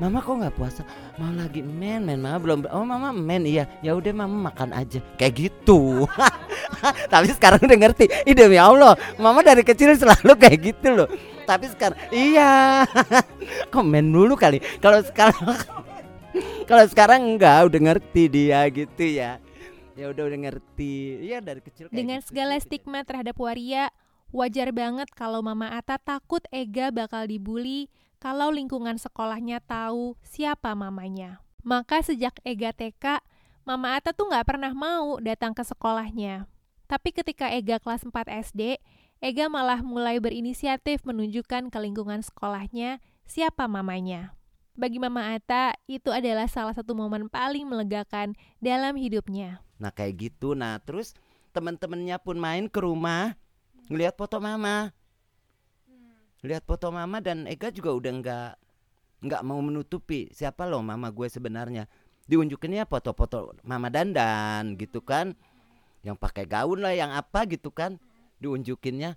mama 0.03 0.19
kok 0.19 0.35
nggak 0.41 0.57
puasa? 0.59 0.83
Mau 1.21 1.31
lagi 1.35 1.63
men 1.63 2.07
men. 2.07 2.19
Mama 2.19 2.39
belum 2.43 2.59
oh 2.71 2.85
mama 2.87 3.15
men 3.15 3.47
iya. 3.47 3.69
Ya 3.81 3.95
udah 3.95 4.11
mama 4.11 4.51
makan 4.51 4.75
aja. 4.75 4.99
Kayak 5.19 5.51
gitu. 5.51 6.09
Tapi 7.13 7.29
sekarang 7.35 7.63
udah 7.63 7.79
ngerti. 7.79 8.11
Ih 8.27 8.35
demi 8.35 8.59
Allah. 8.59 8.99
Mama 9.17 9.41
dari 9.47 9.63
kecil 9.63 9.95
selalu 9.95 10.35
kayak 10.43 10.59
gitu 10.61 10.89
loh. 10.95 11.09
Tapi 11.45 11.71
sekarang 11.71 11.99
iya. 12.11 12.85
Kok 13.73 13.85
men 13.85 14.11
dulu 14.11 14.35
kali. 14.35 14.59
Kalau 14.83 15.01
sekarang 15.05 15.37
kalau 16.65 16.85
sekarang 16.91 17.21
enggak 17.23 17.71
udah 17.71 17.81
ngerti 17.93 18.23
dia 18.27 18.67
gitu 18.73 19.05
ya. 19.05 19.39
Ya 19.95 20.11
udah 20.11 20.27
udah 20.27 20.39
ngerti. 20.51 21.23
Ya 21.23 21.39
dari 21.39 21.63
kecil 21.63 21.87
kayak 21.87 21.95
dengan 21.95 22.19
gitu 22.19 22.35
segala 22.35 22.55
sih. 22.59 22.67
stigma 22.67 23.07
terhadap 23.07 23.39
waria 23.39 23.95
wajar 24.35 24.75
banget 24.75 25.07
kalau 25.15 25.39
Mama 25.47 25.71
Ata 25.79 25.95
takut 26.03 26.43
Ega 26.51 26.91
bakal 26.91 27.31
dibully 27.31 27.87
kalau 28.25 28.49
lingkungan 28.49 28.97
sekolahnya 28.97 29.61
tahu 29.61 30.17
siapa 30.25 30.73
mamanya 30.73 31.45
maka 31.61 32.01
sejak 32.01 32.33
Ega 32.41 32.73
TK 32.73 33.21
Mama 33.69 34.01
Ata 34.01 34.17
tuh 34.17 34.33
nggak 34.33 34.49
pernah 34.49 34.73
mau 34.73 35.21
datang 35.21 35.53
ke 35.53 35.61
sekolahnya 35.61 36.49
tapi 36.89 37.13
ketika 37.13 37.53
Ega 37.53 37.77
kelas 37.77 38.09
4 38.09 38.17
SD 38.49 38.81
Ega 39.21 39.53
malah 39.53 39.85
mulai 39.85 40.25
berinisiatif 40.25 41.05
menunjukkan 41.05 41.69
ke 41.69 41.79
lingkungan 41.85 42.25
sekolahnya 42.25 43.05
siapa 43.29 43.69
mamanya 43.69 44.33
bagi 44.75 44.99
Mama 44.99 45.39
Ata, 45.39 45.71
itu 45.87 46.11
adalah 46.11 46.51
salah 46.51 46.75
satu 46.75 46.99
momen 46.99 47.31
paling 47.31 47.63
melegakan 47.63 48.35
dalam 48.59 48.99
hidupnya. 48.99 49.63
Nah 49.79 49.95
kayak 49.95 50.19
gitu. 50.19 50.59
Nah 50.59 50.83
terus 50.83 51.15
teman-temannya 51.55 52.19
pun 52.19 52.35
main 52.43 52.67
ke 52.67 52.83
rumah 52.83 53.39
ngelihat 53.87 54.19
foto 54.19 54.43
mama, 54.43 54.91
lihat 56.45 56.69
foto 56.69 56.93
mama 56.93 57.25
dan 57.25 57.49
Ega 57.49 57.73
juga 57.73 57.97
udah 57.97 58.13
nggak 58.21 58.51
nggak 59.25 59.43
mau 59.43 59.59
menutupi 59.65 60.29
siapa 60.37 60.69
loh 60.69 60.85
mama 60.85 61.09
gue 61.09 61.27
sebenarnya. 61.27 61.89
Diunjukinnya 62.29 62.89
foto-foto 62.89 63.53
mama 63.65 63.93
dandan 63.93 64.77
gitu 64.81 65.05
kan, 65.05 65.37
yang 66.05 66.17
pakai 66.17 66.49
gaun 66.49 66.81
lah, 66.81 66.93
yang 66.97 67.13
apa 67.13 67.45
gitu 67.49 67.69
kan, 67.69 68.01
diunjukinnya. 68.41 69.17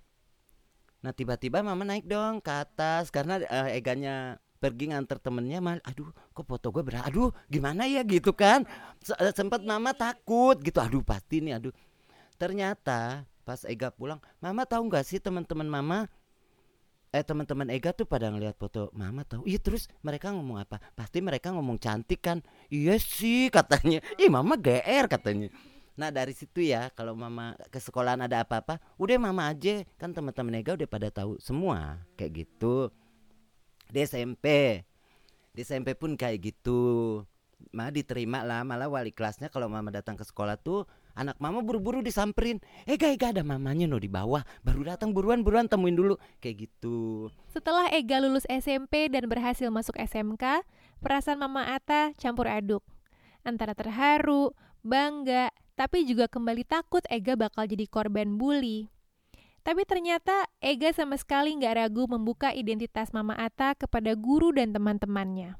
Nah 1.04 1.12
tiba-tiba 1.12 1.64
mama 1.64 1.84
naik 1.84 2.08
dong 2.08 2.40
ke 2.40 2.52
atas 2.52 3.12
karena 3.12 3.40
eh, 3.44 3.78
Eganya 3.80 4.40
pergi 4.58 4.90
nganter 4.90 5.22
temennya 5.22 5.62
mal 5.62 5.78
aduh 5.86 6.10
kok 6.34 6.42
foto 6.42 6.74
gue 6.74 6.82
berat 6.82 7.06
aduh 7.06 7.30
gimana 7.46 7.86
ya? 7.86 8.02
gitu 8.02 8.34
kan. 8.34 8.64
Eh, 9.20 9.32
sempet 9.36 9.62
mama 9.62 9.94
takut 9.94 10.58
gitu. 10.60 10.80
Aduh 10.80 11.04
pasti 11.04 11.44
nih 11.44 11.60
aduh. 11.60 11.72
Ternyata 12.40 13.24
pas 13.46 13.64
Ega 13.64 13.88
pulang 13.88 14.20
mama 14.44 14.68
tahu 14.68 14.92
nggak 14.92 15.04
sih 15.06 15.16
teman-teman 15.22 15.64
mama 15.64 15.98
eh 17.08 17.24
teman-teman 17.24 17.72
Ega 17.72 17.96
tuh 17.96 18.04
pada 18.04 18.28
ngeliat 18.28 18.52
foto 18.60 18.92
mama 18.92 19.24
tahu 19.24 19.48
iya 19.48 19.56
terus 19.56 19.88
mereka 20.04 20.28
ngomong 20.32 20.60
apa? 20.60 20.76
Pasti 20.92 21.24
mereka 21.24 21.52
ngomong 21.56 21.80
cantik 21.80 22.20
kan? 22.20 22.44
Iya 22.68 23.00
sih 23.00 23.48
katanya. 23.56 24.04
Ih 24.20 24.28
mama 24.28 24.60
GR 24.60 25.08
katanya. 25.08 25.48
Nah 25.98 26.12
dari 26.12 26.36
situ 26.36 26.62
ya 26.62 26.92
kalau 26.92 27.16
mama 27.16 27.56
ke 27.72 27.80
sekolahan 27.80 28.20
ada 28.22 28.44
apa-apa 28.44 28.76
udah 29.00 29.16
mama 29.16 29.48
aja. 29.48 29.82
Kan 29.96 30.12
teman-teman 30.12 30.60
Ega 30.60 30.76
udah 30.76 30.88
pada 30.88 31.08
tahu 31.08 31.40
semua 31.40 32.04
kayak 32.20 32.44
gitu. 32.44 32.92
Di 33.88 34.04
SMP 34.04 34.46
di 35.56 35.64
SMP 35.64 35.96
pun 35.96 36.14
kayak 36.14 36.38
gitu. 36.44 37.24
Malah 37.72 37.90
diterima 37.90 38.44
lah. 38.44 38.62
Malah 38.62 38.86
wali 38.86 39.10
kelasnya 39.10 39.48
kalau 39.48 39.66
mama 39.66 39.88
datang 39.88 40.14
ke 40.14 40.22
sekolah 40.22 40.60
tuh 40.60 40.84
anak 41.18 41.34
mama 41.42 41.58
buru-buru 41.66 41.98
disamperin 41.98 42.62
Ega 42.86 43.10
Ega 43.10 43.34
ada 43.34 43.42
mamanya 43.42 43.90
no 43.90 43.98
di 43.98 44.06
bawah 44.06 44.46
baru 44.62 44.94
datang 44.94 45.10
buruan 45.10 45.42
buruan 45.42 45.66
temuin 45.66 45.98
dulu 45.98 46.14
kayak 46.38 46.70
gitu 46.70 47.28
Setelah 47.50 47.90
Ega 47.90 48.22
lulus 48.22 48.46
SMP 48.46 49.10
dan 49.10 49.26
berhasil 49.26 49.66
masuk 49.66 49.98
SMK, 49.98 50.62
perasaan 51.02 51.42
Mama 51.42 51.74
Ata 51.74 52.14
campur 52.14 52.46
aduk. 52.46 52.86
Antara 53.42 53.74
terharu, 53.74 54.54
bangga, 54.86 55.50
tapi 55.74 56.06
juga 56.06 56.30
kembali 56.30 56.62
takut 56.62 57.02
Ega 57.10 57.34
bakal 57.34 57.66
jadi 57.66 57.90
korban 57.90 58.38
bully. 58.38 58.86
Tapi 59.66 59.82
ternyata 59.84 60.46
Ega 60.62 60.94
sama 60.94 61.18
sekali 61.18 61.58
nggak 61.58 61.74
ragu 61.82 62.06
membuka 62.06 62.54
identitas 62.54 63.10
Mama 63.10 63.34
Ata 63.34 63.74
kepada 63.74 64.14
guru 64.14 64.54
dan 64.54 64.70
teman-temannya. 64.70 65.58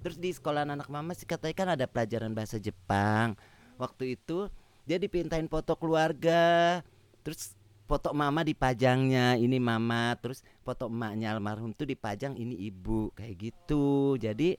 Terus 0.00 0.16
di 0.16 0.32
sekolah 0.32 0.64
anak 0.64 0.88
mama 0.88 1.12
sih 1.12 1.28
katanya 1.28 1.54
kan 1.56 1.68
ada 1.76 1.86
pelajaran 1.88 2.32
bahasa 2.32 2.56
Jepang. 2.56 3.36
Waktu 3.76 4.16
itu 4.16 4.48
dia 4.84 4.98
dipintain 5.00 5.46
foto 5.48 5.76
keluarga. 5.76 6.80
Terus 7.24 7.56
foto 7.90 8.14
mama 8.14 8.46
dipajangnya 8.46 9.34
ini 9.34 9.58
mama, 9.58 10.14
terus 10.22 10.46
foto 10.62 10.86
emaknya 10.86 11.34
almarhum 11.34 11.74
tuh 11.74 11.90
dipajang 11.90 12.38
ini 12.38 12.54
ibu 12.70 13.10
kayak 13.18 13.34
gitu. 13.50 14.14
Jadi 14.14 14.54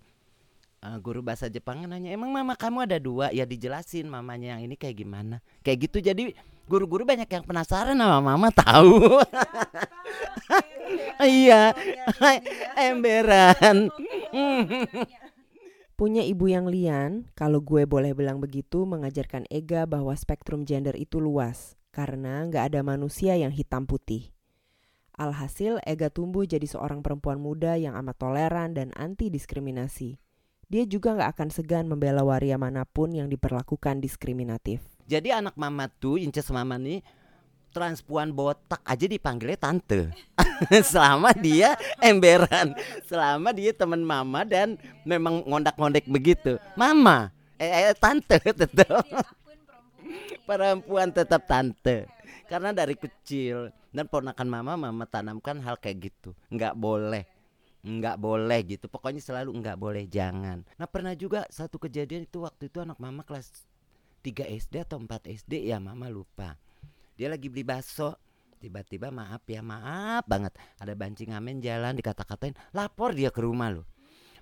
uh, 0.83 0.97
guru 0.99 1.23
bahasa 1.23 1.47
Jepang 1.47 1.87
nanya, 1.87 2.11
"Emang 2.11 2.29
mama 2.29 2.59
kamu 2.59 2.83
ada 2.89 2.97
dua?" 2.99 3.31
Ya 3.31 3.47
dijelasin 3.47 4.11
mamanya 4.11 4.59
yang 4.59 4.67
ini 4.67 4.75
kayak 4.75 4.99
gimana. 4.99 5.39
Kayak 5.63 5.89
gitu. 5.89 5.97
Jadi 6.03 6.23
guru-guru 6.67 7.03
banyak 7.03 7.27
yang 7.27 7.43
penasaran 7.43 7.95
sama 7.95 8.19
mama 8.19 8.47
tahu. 8.51 9.19
Iya, 11.21 11.71
emberan. 12.89 13.91
Punya 16.01 16.25
ibu 16.25 16.49
yang 16.49 16.65
lian, 16.65 17.29
kalau 17.37 17.61
gue 17.61 17.85
boleh 17.85 18.17
bilang 18.17 18.41
begitu, 18.41 18.89
mengajarkan 18.89 19.45
Ega 19.53 19.85
bahwa 19.85 20.17
spektrum 20.17 20.65
gender 20.65 20.97
itu 20.97 21.21
luas, 21.21 21.77
karena 21.93 22.41
nggak 22.49 22.73
ada 22.73 22.81
manusia 22.81 23.37
yang 23.37 23.53
hitam 23.53 23.85
putih. 23.85 24.33
Alhasil, 25.13 25.77
Ega 25.85 26.09
tumbuh 26.09 26.41
jadi 26.41 26.65
seorang 26.65 27.05
perempuan 27.05 27.37
muda 27.37 27.77
yang 27.77 27.93
amat 28.01 28.17
toleran 28.17 28.73
dan 28.73 28.89
anti 28.97 29.29
diskriminasi. 29.29 30.17
Dia 30.73 30.89
juga 30.89 31.13
nggak 31.13 31.37
akan 31.37 31.49
segan 31.53 31.85
membela 31.85 32.25
waria 32.25 32.57
mana 32.57 32.81
pun 32.81 33.13
yang 33.13 33.29
diperlakukan 33.29 34.01
diskriminatif. 34.01 34.81
Jadi 35.05 35.29
anak 35.29 35.53
mama 35.53 35.85
tuh, 35.85 36.17
Inces 36.17 36.49
mama 36.49 36.81
nih, 36.81 37.05
transpuan 37.71 38.35
botak 38.35 38.83
aja 38.83 39.07
dipanggilnya 39.07 39.57
tante. 39.57 40.11
Selama 40.91 41.33
dia 41.33 41.73
emberan. 42.03 42.75
Selama 43.07 43.49
dia 43.55 43.71
teman 43.73 44.03
mama 44.03 44.45
dan 44.45 44.77
memang 45.07 45.41
ngondak-ngondek 45.47 46.05
begitu. 46.11 46.59
Mama 46.75 47.31
eh, 47.57 47.89
eh 47.89 47.95
tante 47.95 48.37
tetap 48.61 49.05
perempuan 50.43 51.09
tetap 51.09 51.47
tante. 51.47 52.05
Karena 52.51 52.75
dari 52.75 52.99
kecil 52.99 53.71
dan 53.95 54.11
ponakan 54.11 54.47
mama 54.51 54.73
mama 54.75 55.07
tanamkan 55.07 55.63
hal 55.63 55.79
kayak 55.79 56.11
gitu. 56.11 56.35
Nggak 56.51 56.75
boleh. 56.75 57.23
Nggak 57.81 58.17
boleh 58.19 58.59
gitu. 58.67 58.85
Pokoknya 58.91 59.23
selalu 59.23 59.55
nggak 59.57 59.77
boleh 59.79 60.03
jangan. 60.05 60.61
Nah 60.77 60.87
pernah 60.91 61.15
juga 61.15 61.47
satu 61.47 61.79
kejadian 61.79 62.27
itu 62.27 62.43
waktu 62.43 62.67
itu 62.67 62.83
anak 62.83 62.99
mama 62.99 63.23
kelas 63.23 63.71
3 64.21 64.45
SD 64.61 64.85
atau 64.85 65.01
4 65.01 65.33
SD 65.41 65.73
ya 65.73 65.81
mama 65.81 66.05
lupa 66.05 66.53
dia 67.21 67.29
lagi 67.29 67.53
beli 67.53 67.61
bakso. 67.61 68.17
Tiba-tiba 68.57 69.13
maaf 69.13 69.45
ya 69.45 69.61
maaf 69.61 70.25
banget. 70.25 70.57
Ada 70.81 70.97
banci 70.97 71.29
ngamen 71.29 71.61
jalan 71.61 71.93
dikata-katain 71.93 72.57
lapor 72.73 73.13
dia 73.13 73.29
ke 73.29 73.45
rumah 73.45 73.69
lo 73.69 73.85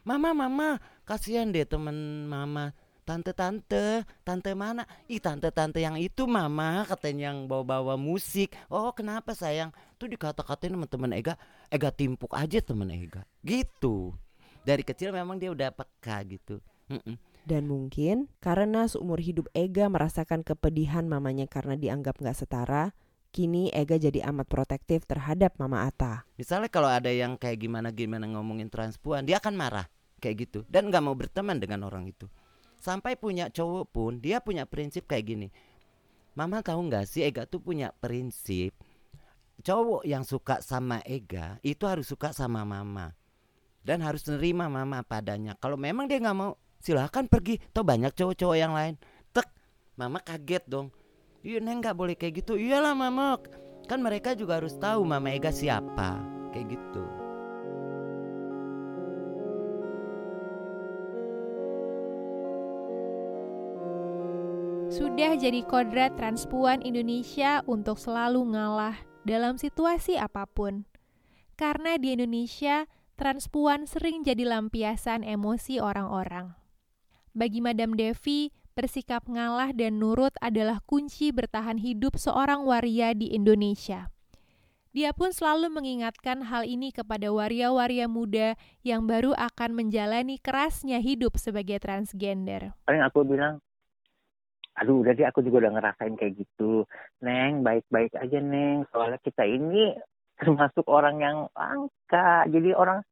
mama 0.08 0.32
mama 0.32 0.70
kasihan 1.04 1.50
deh 1.52 1.68
temen 1.68 2.28
mama. 2.28 2.72
Tante-tante 3.04 4.06
tante 4.22 4.54
mana? 4.54 4.86
Ih 5.10 5.18
tante-tante 5.18 5.82
yang 5.82 5.98
itu 5.98 6.30
mama 6.30 6.86
katanya 6.86 7.34
yang 7.34 7.50
bawa-bawa 7.50 7.98
musik. 7.98 8.54
Oh 8.70 8.94
kenapa 8.94 9.34
sayang? 9.34 9.74
Tuh 9.98 10.06
dikata-katain 10.06 10.78
sama 10.78 10.86
temen 10.86 11.10
Ega. 11.18 11.34
Ega 11.74 11.90
timpuk 11.90 12.38
aja 12.38 12.62
temen 12.62 12.86
Ega. 12.94 13.26
Gitu. 13.42 14.14
Dari 14.62 14.86
kecil 14.86 15.10
memang 15.10 15.42
dia 15.42 15.50
udah 15.50 15.74
peka 15.74 16.22
gitu. 16.30 16.62
-mm. 16.86 17.18
Dan 17.48 17.66
mungkin 17.66 18.28
karena 18.44 18.86
seumur 18.86 19.20
hidup 19.20 19.50
Ega 19.56 19.88
merasakan 19.88 20.46
kepedihan 20.46 21.08
mamanya 21.08 21.50
karena 21.50 21.80
dianggap 21.80 22.20
nggak 22.20 22.38
setara, 22.38 22.94
kini 23.30 23.74
Ega 23.74 23.98
jadi 23.98 24.26
amat 24.30 24.50
protektif 24.50 25.06
terhadap 25.06 25.58
Mama 25.58 25.88
Ata. 25.88 26.26
Misalnya 26.38 26.70
kalau 26.70 26.90
ada 26.90 27.10
yang 27.10 27.38
kayak 27.38 27.62
gimana-gimana 27.62 28.30
ngomongin 28.30 28.70
transpuan, 28.70 29.26
dia 29.26 29.42
akan 29.42 29.56
marah 29.56 29.88
kayak 30.20 30.50
gitu 30.50 30.60
dan 30.68 30.92
nggak 30.92 31.04
mau 31.04 31.16
berteman 31.16 31.58
dengan 31.58 31.88
orang 31.88 32.06
itu. 32.12 32.28
Sampai 32.80 33.20
punya 33.20 33.52
cowok 33.52 33.86
pun 33.92 34.12
dia 34.24 34.40
punya 34.40 34.64
prinsip 34.64 35.08
kayak 35.10 35.26
gini. 35.26 35.48
Mama 36.38 36.64
tahu 36.64 36.88
nggak 36.88 37.06
sih 37.10 37.26
Ega 37.26 37.44
tuh 37.50 37.60
punya 37.60 37.92
prinsip 37.98 38.72
cowok 39.60 40.08
yang 40.08 40.24
suka 40.24 40.64
sama 40.64 41.04
Ega 41.04 41.60
itu 41.64 41.84
harus 41.84 42.08
suka 42.08 42.32
sama 42.32 42.64
Mama 42.64 43.12
dan 43.84 44.00
harus 44.04 44.24
nerima 44.28 44.72
Mama 44.72 45.04
padanya. 45.04 45.56
Kalau 45.60 45.76
memang 45.76 46.08
dia 46.08 46.20
nggak 46.20 46.38
mau 46.38 46.56
silahkan 46.80 47.28
pergi. 47.28 47.60
Toh 47.72 47.86
banyak 47.86 48.12
cowok-cowok 48.16 48.58
yang 48.58 48.74
lain. 48.74 48.96
Tek 49.36 49.48
mama 50.00 50.20
kaget 50.24 50.66
dong. 50.66 50.90
Iya 51.40 51.64
neng 51.64 51.80
nggak 51.80 51.96
boleh 51.96 52.16
kayak 52.20 52.44
gitu. 52.44 52.60
Iyalah 52.60 52.96
mama. 52.96 53.40
Kan 53.88 54.04
mereka 54.04 54.36
juga 54.36 54.60
harus 54.60 54.76
tahu 54.76 55.08
mama 55.08 55.32
Ega 55.32 55.56
siapa. 55.56 56.20
Kayak 56.52 56.76
gitu. 56.76 57.04
Sudah 64.90 65.38
jadi 65.38 65.62
kodrat 65.64 66.18
transpuan 66.18 66.82
Indonesia 66.82 67.64
untuk 67.70 68.02
selalu 68.02 68.58
ngalah 68.58 68.98
dalam 69.24 69.56
situasi 69.56 70.18
apa 70.20 70.44
pun. 70.50 70.84
Karena 71.56 71.96
di 71.96 72.18
Indonesia, 72.18 72.90
transpuan 73.16 73.88
sering 73.88 74.28
jadi 74.28 74.44
lampiasan 74.50 75.22
emosi 75.22 75.78
orang-orang. 75.78 76.59
Bagi 77.38 77.62
Madam 77.62 77.94
Devi, 77.94 78.50
bersikap 78.74 79.30
ngalah 79.30 79.70
dan 79.78 80.02
nurut 80.02 80.34
adalah 80.42 80.82
kunci 80.90 81.30
bertahan 81.30 81.78
hidup 81.78 82.18
seorang 82.18 82.66
waria 82.66 83.14
di 83.14 83.30
Indonesia. 83.38 84.10
Dia 84.90 85.14
pun 85.14 85.30
selalu 85.30 85.70
mengingatkan 85.70 86.42
hal 86.50 86.66
ini 86.66 86.90
kepada 86.90 87.30
waria-waria 87.30 88.10
muda 88.10 88.58
yang 88.82 89.06
baru 89.06 89.38
akan 89.38 89.78
menjalani 89.78 90.42
kerasnya 90.42 90.98
hidup 90.98 91.38
sebagai 91.38 91.78
transgender. 91.78 92.74
Paling 92.90 93.06
aku 93.06 93.22
bilang, 93.22 93.62
aduh 94.74 95.06
udah 95.06 95.14
deh 95.14 95.30
aku 95.30 95.46
juga 95.46 95.70
udah 95.70 95.78
ngerasain 95.78 96.18
kayak 96.18 96.34
gitu. 96.42 96.90
Neng, 97.22 97.62
baik-baik 97.62 98.18
aja 98.18 98.42
Neng. 98.42 98.90
Soalnya 98.90 99.22
kita 99.22 99.46
ini 99.46 99.94
termasuk 100.42 100.90
orang 100.90 101.22
yang 101.22 101.38
angka. 101.54 102.50
Jadi 102.50 102.74
orang 102.74 103.06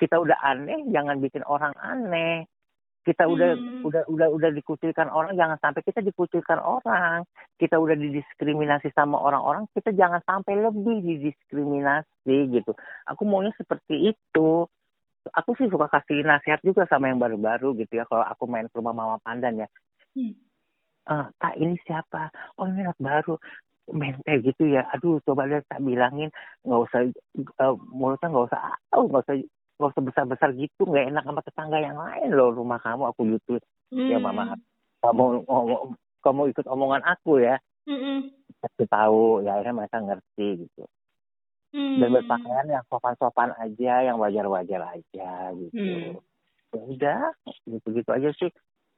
kita 0.00 0.16
udah 0.16 0.40
aneh, 0.40 0.88
jangan 0.88 1.20
bikin 1.20 1.44
orang 1.44 1.76
aneh 1.76 2.48
kita 3.06 3.24
udah 3.24 3.56
hmm. 3.56 3.86
udah 3.88 4.02
udah 4.10 4.28
udah 4.34 4.50
dikucilkan 4.52 5.08
orang 5.08 5.32
jangan 5.38 5.56
sampai 5.62 5.80
kita 5.86 6.04
dikucilkan 6.04 6.58
orang. 6.60 7.24
Kita 7.56 7.78
udah 7.78 7.96
didiskriminasi 7.96 8.92
sama 8.92 9.16
orang-orang 9.16 9.64
kita 9.72 9.94
jangan 9.94 10.20
sampai 10.26 10.58
lebih 10.58 11.00
didiskriminasi 11.00 12.36
gitu. 12.52 12.72
Aku 13.08 13.22
maunya 13.24 13.54
seperti 13.56 14.12
itu. 14.12 14.66
Aku 15.28 15.50
sih 15.60 15.68
suka 15.68 15.92
kasih 15.92 16.24
nasihat 16.24 16.60
juga 16.64 16.88
sama 16.88 17.12
yang 17.12 17.20
baru-baru 17.20 17.76
gitu 17.76 18.00
ya 18.00 18.04
kalau 18.08 18.24
aku 18.24 18.48
main 18.48 18.68
ke 18.68 18.76
rumah 18.76 18.96
mama 18.96 19.16
pandan 19.20 19.64
ya. 19.64 19.68
Hmm. 20.16 20.34
uh, 21.08 21.26
kak 21.40 21.54
ini 21.56 21.76
siapa? 21.84 22.32
Oh 22.60 22.68
ini 22.68 22.84
anak 22.84 22.98
baru. 23.00 23.36
Mente 23.88 24.44
gitu 24.44 24.68
ya 24.68 24.84
aduh 24.92 25.16
coba 25.24 25.48
lihat 25.48 25.64
tak 25.64 25.80
bilangin. 25.80 26.28
Nggak 26.60 26.80
usah 26.92 27.00
uh, 27.64 27.74
mulutnya 27.88 28.28
nggak 28.28 28.46
usah 28.52 28.60
oh 28.92 29.08
nggak 29.08 29.22
usah 29.24 29.36
nggak 29.78 29.94
usah 29.94 30.04
besar 30.04 30.24
besar 30.26 30.50
gitu 30.58 30.82
nggak 30.90 31.14
enak 31.14 31.22
sama 31.22 31.40
tetangga 31.46 31.78
yang 31.78 31.94
lain 31.94 32.34
loh 32.34 32.50
rumah 32.50 32.82
kamu 32.82 33.14
aku 33.14 33.22
youtube 33.30 33.62
mm. 33.94 34.10
ya 34.10 34.18
mama 34.18 34.58
kamu 34.98 35.46
ngomong 35.46 35.94
kamu 36.18 36.42
ikut 36.50 36.66
omongan 36.66 37.02
aku 37.06 37.38
ya 37.38 37.56
mm 37.86 38.34
kasih 38.58 38.90
tahu 38.90 39.38
ya 39.46 39.54
akhirnya 39.54 39.86
mereka 39.86 40.02
ngerti 40.02 40.66
gitu 40.66 40.82
mm. 41.70 42.02
dan 42.02 42.08
berpakaian 42.10 42.66
yang 42.66 42.84
sopan-sopan 42.90 43.54
aja 43.54 43.94
yang 44.02 44.18
wajar-wajar 44.18 44.82
aja 44.98 45.30
gitu 45.54 45.78
mm. 45.78 46.18
ya 46.74 46.80
udah 46.82 47.22
gitu-gitu 47.70 48.10
aja 48.10 48.34
sih 48.34 48.50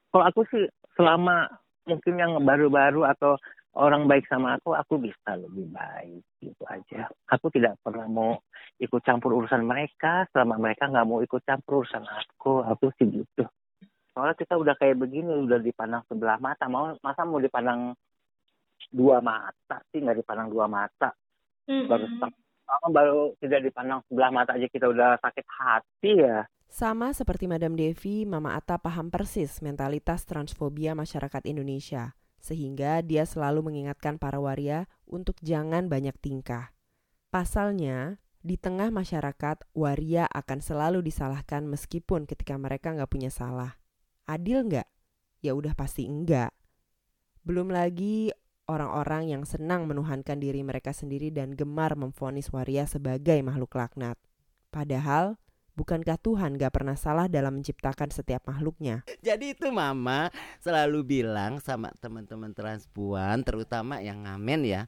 kalau 0.09 0.25
aku 0.33 0.49
sih 0.49 0.65
selama 0.97 1.45
mungkin 1.85 2.15
yang 2.17 2.33
baru-baru 2.41 3.05
atau 3.05 3.37
orang 3.79 4.11
baik 4.11 4.27
sama 4.27 4.59
aku, 4.59 4.75
aku 4.75 4.99
bisa 4.99 5.39
lebih 5.39 5.71
baik 5.71 6.23
gitu 6.43 6.65
aja. 6.67 7.07
Aku 7.31 7.53
tidak 7.55 7.79
pernah 7.85 8.11
mau 8.11 8.43
ikut 8.83 9.01
campur 9.07 9.39
urusan 9.39 9.63
mereka 9.63 10.27
selama 10.35 10.59
mereka 10.59 10.91
nggak 10.91 11.07
mau 11.07 11.23
ikut 11.23 11.43
campur 11.47 11.87
urusan 11.87 12.03
aku. 12.03 12.67
Aku 12.67 12.91
sih 12.99 13.07
gitu. 13.07 13.47
Soalnya 14.11 14.35
kita 14.35 14.59
udah 14.59 14.75
kayak 14.75 14.99
begini, 14.99 15.31
udah 15.47 15.63
dipandang 15.63 16.03
sebelah 16.11 16.43
mata. 16.43 16.67
Mau 16.67 16.91
masa 16.99 17.23
mau 17.23 17.39
dipandang 17.39 17.95
dua 18.91 19.23
mata 19.23 19.79
sih 19.95 20.03
nggak 20.03 20.19
dipandang 20.19 20.51
dua 20.51 20.67
mata. 20.67 21.15
Mm 21.71 21.87
-hmm. 21.87 21.87
Baru 21.87 22.07
baru 22.91 23.21
tidak 23.39 23.71
dipandang 23.71 24.03
sebelah 24.11 24.31
mata 24.35 24.55
aja 24.59 24.67
kita 24.67 24.91
udah 24.91 25.19
sakit 25.23 25.47
hati 25.47 26.13
ya. 26.19 26.43
Sama 26.71 27.11
seperti 27.11 27.51
Madam 27.51 27.75
Devi, 27.75 28.23
Mama 28.23 28.55
Atta 28.55 28.79
paham 28.79 29.11
persis 29.11 29.59
mentalitas 29.59 30.23
transfobia 30.23 30.95
masyarakat 30.95 31.43
Indonesia 31.51 32.15
sehingga 32.41 33.05
dia 33.05 33.29
selalu 33.29 33.71
mengingatkan 33.71 34.17
para 34.17 34.41
waria 34.41 34.89
untuk 35.05 35.37
jangan 35.45 35.87
banyak 35.87 36.17
tingkah. 36.19 36.73
Pasalnya, 37.31 38.19
di 38.41 38.57
tengah 38.57 38.89
masyarakat, 38.89 39.69
waria 39.77 40.25
akan 40.33 40.65
selalu 40.65 41.05
disalahkan 41.05 41.69
meskipun 41.69 42.25
ketika 42.25 42.57
mereka 42.57 42.97
nggak 42.97 43.13
punya 43.13 43.29
salah. 43.29 43.77
Adil 44.25 44.67
nggak? 44.67 44.89
Ya 45.45 45.53
udah 45.53 45.77
pasti 45.77 46.09
enggak. 46.09 46.51
Belum 47.45 47.69
lagi 47.69 48.33
orang-orang 48.65 49.29
yang 49.29 49.43
senang 49.45 49.85
menuhankan 49.85 50.41
diri 50.41 50.65
mereka 50.65 50.97
sendiri 50.97 51.29
dan 51.29 51.53
gemar 51.53 51.99
memfonis 52.01 52.49
waria 52.55 52.89
sebagai 52.89 53.37
makhluk 53.45 53.77
laknat. 53.77 54.17
Padahal, 54.71 55.37
bukankah 55.81 56.21
Tuhan 56.21 56.61
gak 56.61 56.77
pernah 56.77 56.93
salah 56.93 57.25
dalam 57.25 57.57
menciptakan 57.57 58.13
setiap 58.13 58.45
makhluknya? 58.45 59.01
Jadi 59.25 59.57
itu 59.57 59.73
mama 59.73 60.29
selalu 60.61 61.01
bilang 61.01 61.57
sama 61.65 61.89
teman-teman 61.97 62.53
transpuan, 62.53 63.41
terutama 63.41 64.05
yang 64.05 64.29
ngamen 64.29 64.61
ya. 64.69 64.83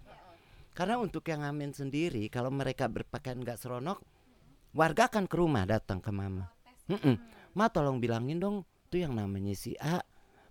Karena 0.77 1.01
untuk 1.01 1.25
yang 1.33 1.41
ngamen 1.41 1.73
sendiri, 1.73 2.29
kalau 2.29 2.53
mereka 2.53 2.93
berpakaian 2.93 3.41
gak 3.41 3.57
seronok, 3.57 4.05
warga 4.77 5.09
akan 5.09 5.25
ke 5.25 5.37
rumah 5.41 5.65
datang 5.65 6.05
ke 6.05 6.13
mama. 6.13 6.53
Mm-mm. 6.93 7.17
Ma 7.57 7.73
tolong 7.73 7.97
bilangin 7.97 8.37
dong, 8.37 8.69
tuh 8.93 9.01
yang 9.01 9.17
namanya 9.17 9.57
si 9.57 9.73
A 9.81 10.05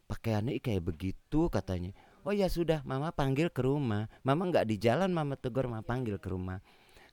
pakaiannya 0.09 0.59
kayak 0.59 0.83
begitu 0.83 1.47
katanya 1.47 1.95
oh 2.27 2.35
ya 2.35 2.51
sudah 2.51 2.83
mama 2.83 3.15
panggil 3.15 3.47
ke 3.47 3.63
rumah 3.63 4.11
mama 4.27 4.51
nggak 4.51 4.67
di 4.67 4.75
jalan 4.75 5.13
mama 5.13 5.39
tegur 5.39 5.71
mama 5.71 5.85
panggil 5.85 6.19
ke 6.19 6.27
rumah 6.27 6.59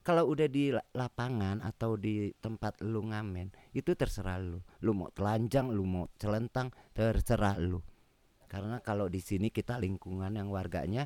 kalau 0.09 0.25
udah 0.33 0.49
di 0.49 0.73
lapangan 0.73 1.61
atau 1.61 1.93
di 1.93 2.33
tempat 2.41 2.81
lu 2.81 3.13
ngamen 3.13 3.53
itu 3.77 3.93
terserah 3.93 4.41
lu. 4.41 4.57
Lu 4.81 4.97
mau 4.97 5.13
telanjang 5.13 5.69
lu 5.69 5.85
mau 5.85 6.09
celentang 6.17 6.73
terserah 6.97 7.61
lu. 7.61 7.77
Karena 8.49 8.81
kalau 8.81 9.05
di 9.05 9.21
sini 9.21 9.53
kita 9.53 9.77
lingkungan 9.77 10.33
yang 10.33 10.49
warganya 10.49 11.05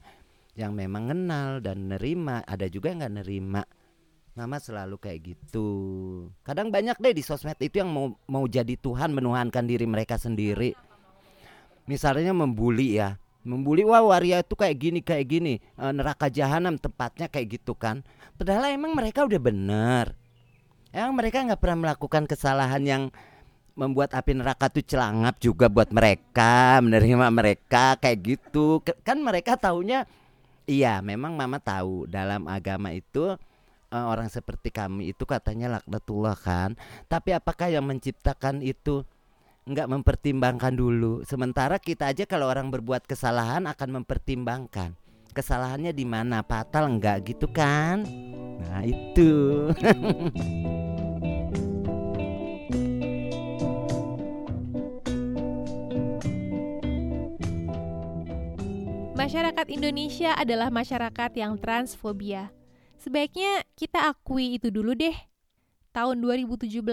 yang 0.55 0.71
memang 0.71 1.11
kenal 1.11 1.59
dan 1.59 1.91
nerima 1.91 2.47
ada 2.47 2.63
juga 2.71 2.95
yang 2.95 3.03
nggak 3.03 3.15
nerima. 3.19 3.67
Mama 4.39 4.63
selalu 4.63 4.95
kayak 4.95 5.19
gitu. 5.35 5.67
Kadang 6.39 6.71
banyak 6.71 6.95
deh 6.95 7.11
di 7.11 7.27
sosmed 7.27 7.59
itu 7.59 7.83
yang 7.83 7.91
mau 7.91 8.07
mau 8.31 8.47
jadi 8.47 8.79
Tuhan 8.79 9.11
menuhankan 9.11 9.67
diri 9.67 9.83
mereka 9.83 10.15
sendiri. 10.15 10.71
Misalnya 11.91 12.31
membuli 12.31 13.03
ya 13.03 13.19
membuli 13.43 13.83
wah 13.83 14.01
waria 14.03 14.39
itu 14.39 14.55
kayak 14.55 14.77
gini 14.79 14.99
kayak 15.03 15.25
gini. 15.27 15.53
E, 15.59 15.85
neraka 15.91 16.31
jahanam 16.31 16.79
tempatnya 16.79 17.27
kayak 17.27 17.59
gitu 17.59 17.75
kan. 17.75 18.01
Padahal 18.39 18.71
emang 18.71 18.95
mereka 18.95 19.27
udah 19.27 19.39
bener. 19.39 20.05
Emang 20.95 21.13
mereka 21.13 21.43
nggak 21.43 21.59
pernah 21.59 21.79
melakukan 21.89 22.23
kesalahan 22.25 22.83
yang 22.83 23.03
membuat 23.73 24.13
api 24.13 24.37
neraka 24.37 24.69
itu 24.69 24.93
celangap 24.93 25.41
juga 25.41 25.65
buat 25.65 25.89
mereka 25.89 26.79
menerima 26.79 27.27
mereka 27.29 27.99
kayak 27.99 28.19
gitu. 28.23 28.81
Kan 29.03 29.21
mereka 29.21 29.59
taunya 29.59 30.07
iya 30.63 31.03
memang 31.03 31.35
mama 31.35 31.59
tahu 31.59 32.07
dalam 32.07 32.47
agama 32.47 32.95
itu 32.95 33.35
e, 33.91 33.97
orang 33.97 34.31
seperti 34.31 34.71
kami 34.71 35.11
itu 35.11 35.27
katanya 35.27 35.79
laknatullah 35.79 36.37
kan. 36.39 36.79
Tapi 37.11 37.35
apakah 37.35 37.67
yang 37.69 37.83
menciptakan 37.85 38.63
itu 38.63 39.03
nggak 39.63 39.87
mempertimbangkan 39.87 40.75
dulu. 40.75 41.23
Sementara 41.23 41.79
kita 41.79 42.11
aja 42.11 42.27
kalau 42.27 42.51
orang 42.51 42.67
berbuat 42.71 43.07
kesalahan 43.07 43.63
akan 43.67 44.03
mempertimbangkan 44.03 44.95
kesalahannya 45.33 45.91
di 45.91 46.05
mana, 46.05 46.45
fatal 46.45 46.87
enggak 46.87 47.25
gitu 47.25 47.49
kan? 47.49 48.05
Nah 48.61 48.85
itu. 48.85 49.33
Masyarakat 59.23 59.67
Indonesia 59.71 60.35
adalah 60.35 60.69
masyarakat 60.69 61.31
yang 61.39 61.57
transfobia. 61.57 62.51
Sebaiknya 62.99 63.65
kita 63.73 64.11
akui 64.11 64.59
itu 64.59 64.67
dulu 64.67 64.93
deh. 64.93 65.15
Tahun 65.95 66.17
2017, 66.19 66.83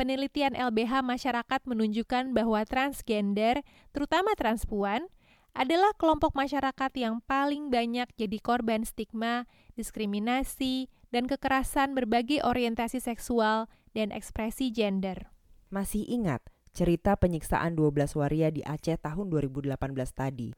penelitian 0.00 0.56
LBH 0.56 1.04
masyarakat 1.04 1.60
menunjukkan 1.68 2.32
bahwa 2.32 2.64
transgender, 2.64 3.60
terutama 3.92 4.32
transpuan, 4.32 5.04
adalah 5.52 5.92
kelompok 6.00 6.32
masyarakat 6.32 6.88
yang 6.96 7.20
paling 7.28 7.68
banyak 7.68 8.08
jadi 8.16 8.38
korban 8.40 8.88
stigma, 8.88 9.44
diskriminasi, 9.76 10.88
dan 11.12 11.28
kekerasan 11.28 11.92
berbagai 11.92 12.40
orientasi 12.40 12.96
seksual 12.96 13.68
dan 13.92 14.08
ekspresi 14.08 14.72
gender. 14.72 15.28
Masih 15.68 16.08
ingat 16.08 16.40
cerita 16.72 17.12
penyiksaan 17.20 17.76
12 17.76 18.16
waria 18.16 18.48
di 18.48 18.64
Aceh 18.64 18.96
tahun 19.04 19.28
2018 19.28 19.76
tadi? 20.16 20.56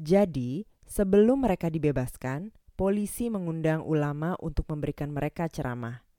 Jadi, 0.00 0.66
sebelum 0.82 1.46
mereka 1.46 1.70
dibebaskan, 1.70 2.50
polisi 2.74 3.30
mengundang 3.30 3.86
ulama 3.86 4.34
untuk 4.42 4.66
memberikan 4.72 5.14
mereka 5.14 5.46
ceramah. 5.46 6.09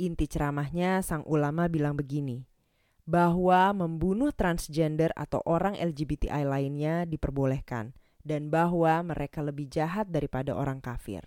Inti 0.00 0.24
ceramahnya 0.24 1.04
sang 1.04 1.20
ulama 1.28 1.68
bilang 1.68 1.92
begini, 1.92 2.48
bahwa 3.04 3.68
membunuh 3.76 4.32
transgender 4.32 5.12
atau 5.12 5.44
orang 5.44 5.76
LGBTI 5.76 6.48
lainnya 6.48 7.04
diperbolehkan 7.04 7.92
dan 8.24 8.48
bahwa 8.48 9.04
mereka 9.04 9.44
lebih 9.44 9.68
jahat 9.68 10.08
daripada 10.08 10.56
orang 10.56 10.80
kafir. 10.80 11.20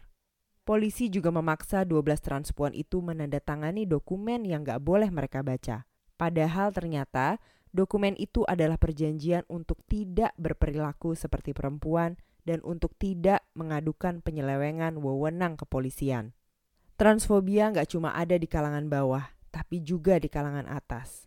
Polisi 0.66 1.14
juga 1.14 1.30
memaksa 1.30 1.86
12 1.86 2.18
transpuan 2.18 2.74
itu 2.74 2.98
menandatangani 2.98 3.86
dokumen 3.86 4.42
yang 4.42 4.66
gak 4.66 4.82
boleh 4.82 5.14
mereka 5.14 5.46
baca. 5.46 5.86
Padahal 6.18 6.74
ternyata 6.74 7.38
dokumen 7.70 8.18
itu 8.18 8.42
adalah 8.50 8.82
perjanjian 8.82 9.46
untuk 9.54 9.86
tidak 9.86 10.34
berperilaku 10.42 11.14
seperti 11.14 11.54
perempuan 11.54 12.18
dan 12.42 12.58
untuk 12.66 12.98
tidak 12.98 13.46
mengadukan 13.54 14.26
penyelewengan 14.26 14.98
wewenang 14.98 15.62
kepolisian. 15.62 16.34
Transfobia 16.94 17.74
nggak 17.74 17.90
cuma 17.90 18.14
ada 18.14 18.38
di 18.38 18.46
kalangan 18.46 18.86
bawah, 18.86 19.26
tapi 19.50 19.82
juga 19.82 20.22
di 20.22 20.30
kalangan 20.30 20.70
atas. 20.70 21.26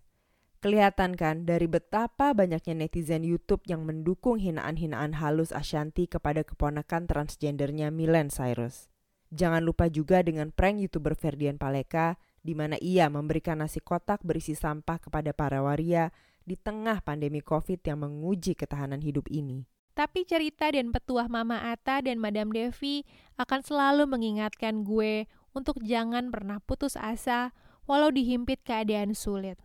Kelihatan 0.63 1.15
kan 1.15 1.47
dari 1.47 1.67
betapa 1.71 2.35
banyaknya 2.35 2.75
netizen 2.87 3.23
YouTube 3.23 3.63
yang 3.71 3.87
mendukung 3.87 4.39
hinaan-hinaan 4.41 5.19
halus 5.19 5.51
Ashanti 5.51 6.11
kepada 6.11 6.43
keponakan 6.43 7.07
transgendernya 7.07 7.95
Milen 7.95 8.31
Cyrus. 8.33 8.91
Jangan 9.35 9.67
lupa 9.67 9.91
juga 9.91 10.23
dengan 10.23 10.55
prank 10.55 10.83
YouTuber 10.87 11.19
Ferdian 11.19 11.59
Paleka 11.59 12.15
di 12.47 12.55
mana 12.55 12.79
ia 12.79 13.11
memberikan 13.11 13.59
nasi 13.59 13.83
kotak 13.83 14.23
berisi 14.23 14.55
sampah 14.55 15.03
kepada 15.03 15.35
para 15.35 15.63
waria 15.67 16.15
di 16.47 16.55
tengah 16.55 17.03
pandemi 17.03 17.43
COVID 17.43 17.83
yang 17.83 18.07
menguji 18.07 18.55
ketahanan 18.55 19.03
hidup 19.03 19.27
ini. 19.27 19.67
Tapi 19.97 20.29
cerita 20.29 20.71
dan 20.71 20.93
petuah 20.93 21.27
Mama 21.27 21.73
Ata 21.73 22.05
dan 22.05 22.23
Madam 22.23 22.53
Devi 22.53 23.03
akan 23.41 23.61
selalu 23.65 24.05
mengingatkan 24.07 24.87
gue 24.87 25.27
untuk 25.57 25.81
jangan 25.81 26.29
pernah 26.29 26.61
putus 26.61 27.01
asa 27.01 27.57
walau 27.89 28.13
dihimpit 28.13 28.61
keadaan 28.61 29.17
sulit. 29.17 29.57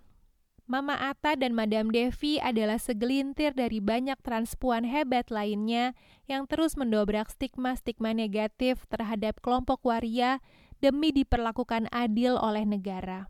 Mama 0.72 0.96
Ata 0.96 1.36
dan 1.36 1.52
Madam 1.52 1.92
Devi 1.92 2.40
adalah 2.40 2.80
segelintir 2.80 3.52
dari 3.52 3.84
banyak 3.84 4.16
transpuan 4.24 4.88
hebat 4.88 5.28
lainnya 5.28 5.92
yang 6.32 6.48
terus 6.48 6.80
mendobrak 6.80 7.28
stigma-stigma 7.28 8.16
negatif 8.16 8.88
terhadap 8.88 9.44
kelompok 9.44 9.84
waria 9.84 10.40
demi 10.80 11.12
diperlakukan 11.12 11.92
adil 11.92 12.40
oleh 12.40 12.64
negara. 12.64 13.28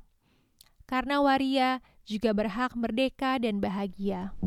Karena 0.86 1.18
waria 1.18 1.82
juga 2.05 2.30
berhak 2.30 2.78
merdeka 2.78 3.41
dan 3.41 3.57
bahagia. 3.57 4.38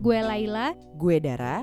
Gue 0.00 0.18
Laila, 0.18 0.74
gue 0.98 1.16
Dara, 1.22 1.62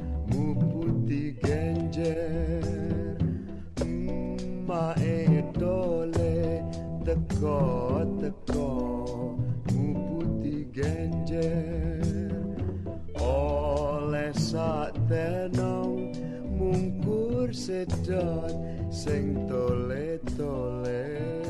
mu 0.31 0.55
putih 0.55 1.35
genjer 1.43 3.19
Ma 4.67 4.95
edole 4.95 6.63
teko 7.05 7.59
teko 8.21 8.71
mu 9.67 9.85
putih 10.07 10.63
Oleh 13.19 14.31
sak 14.31 14.95
tenong 15.11 16.15
mungkur 16.55 17.51
sedot 17.51 18.55
sing 18.87 19.35
tole 19.51 20.17
tole 20.39 21.40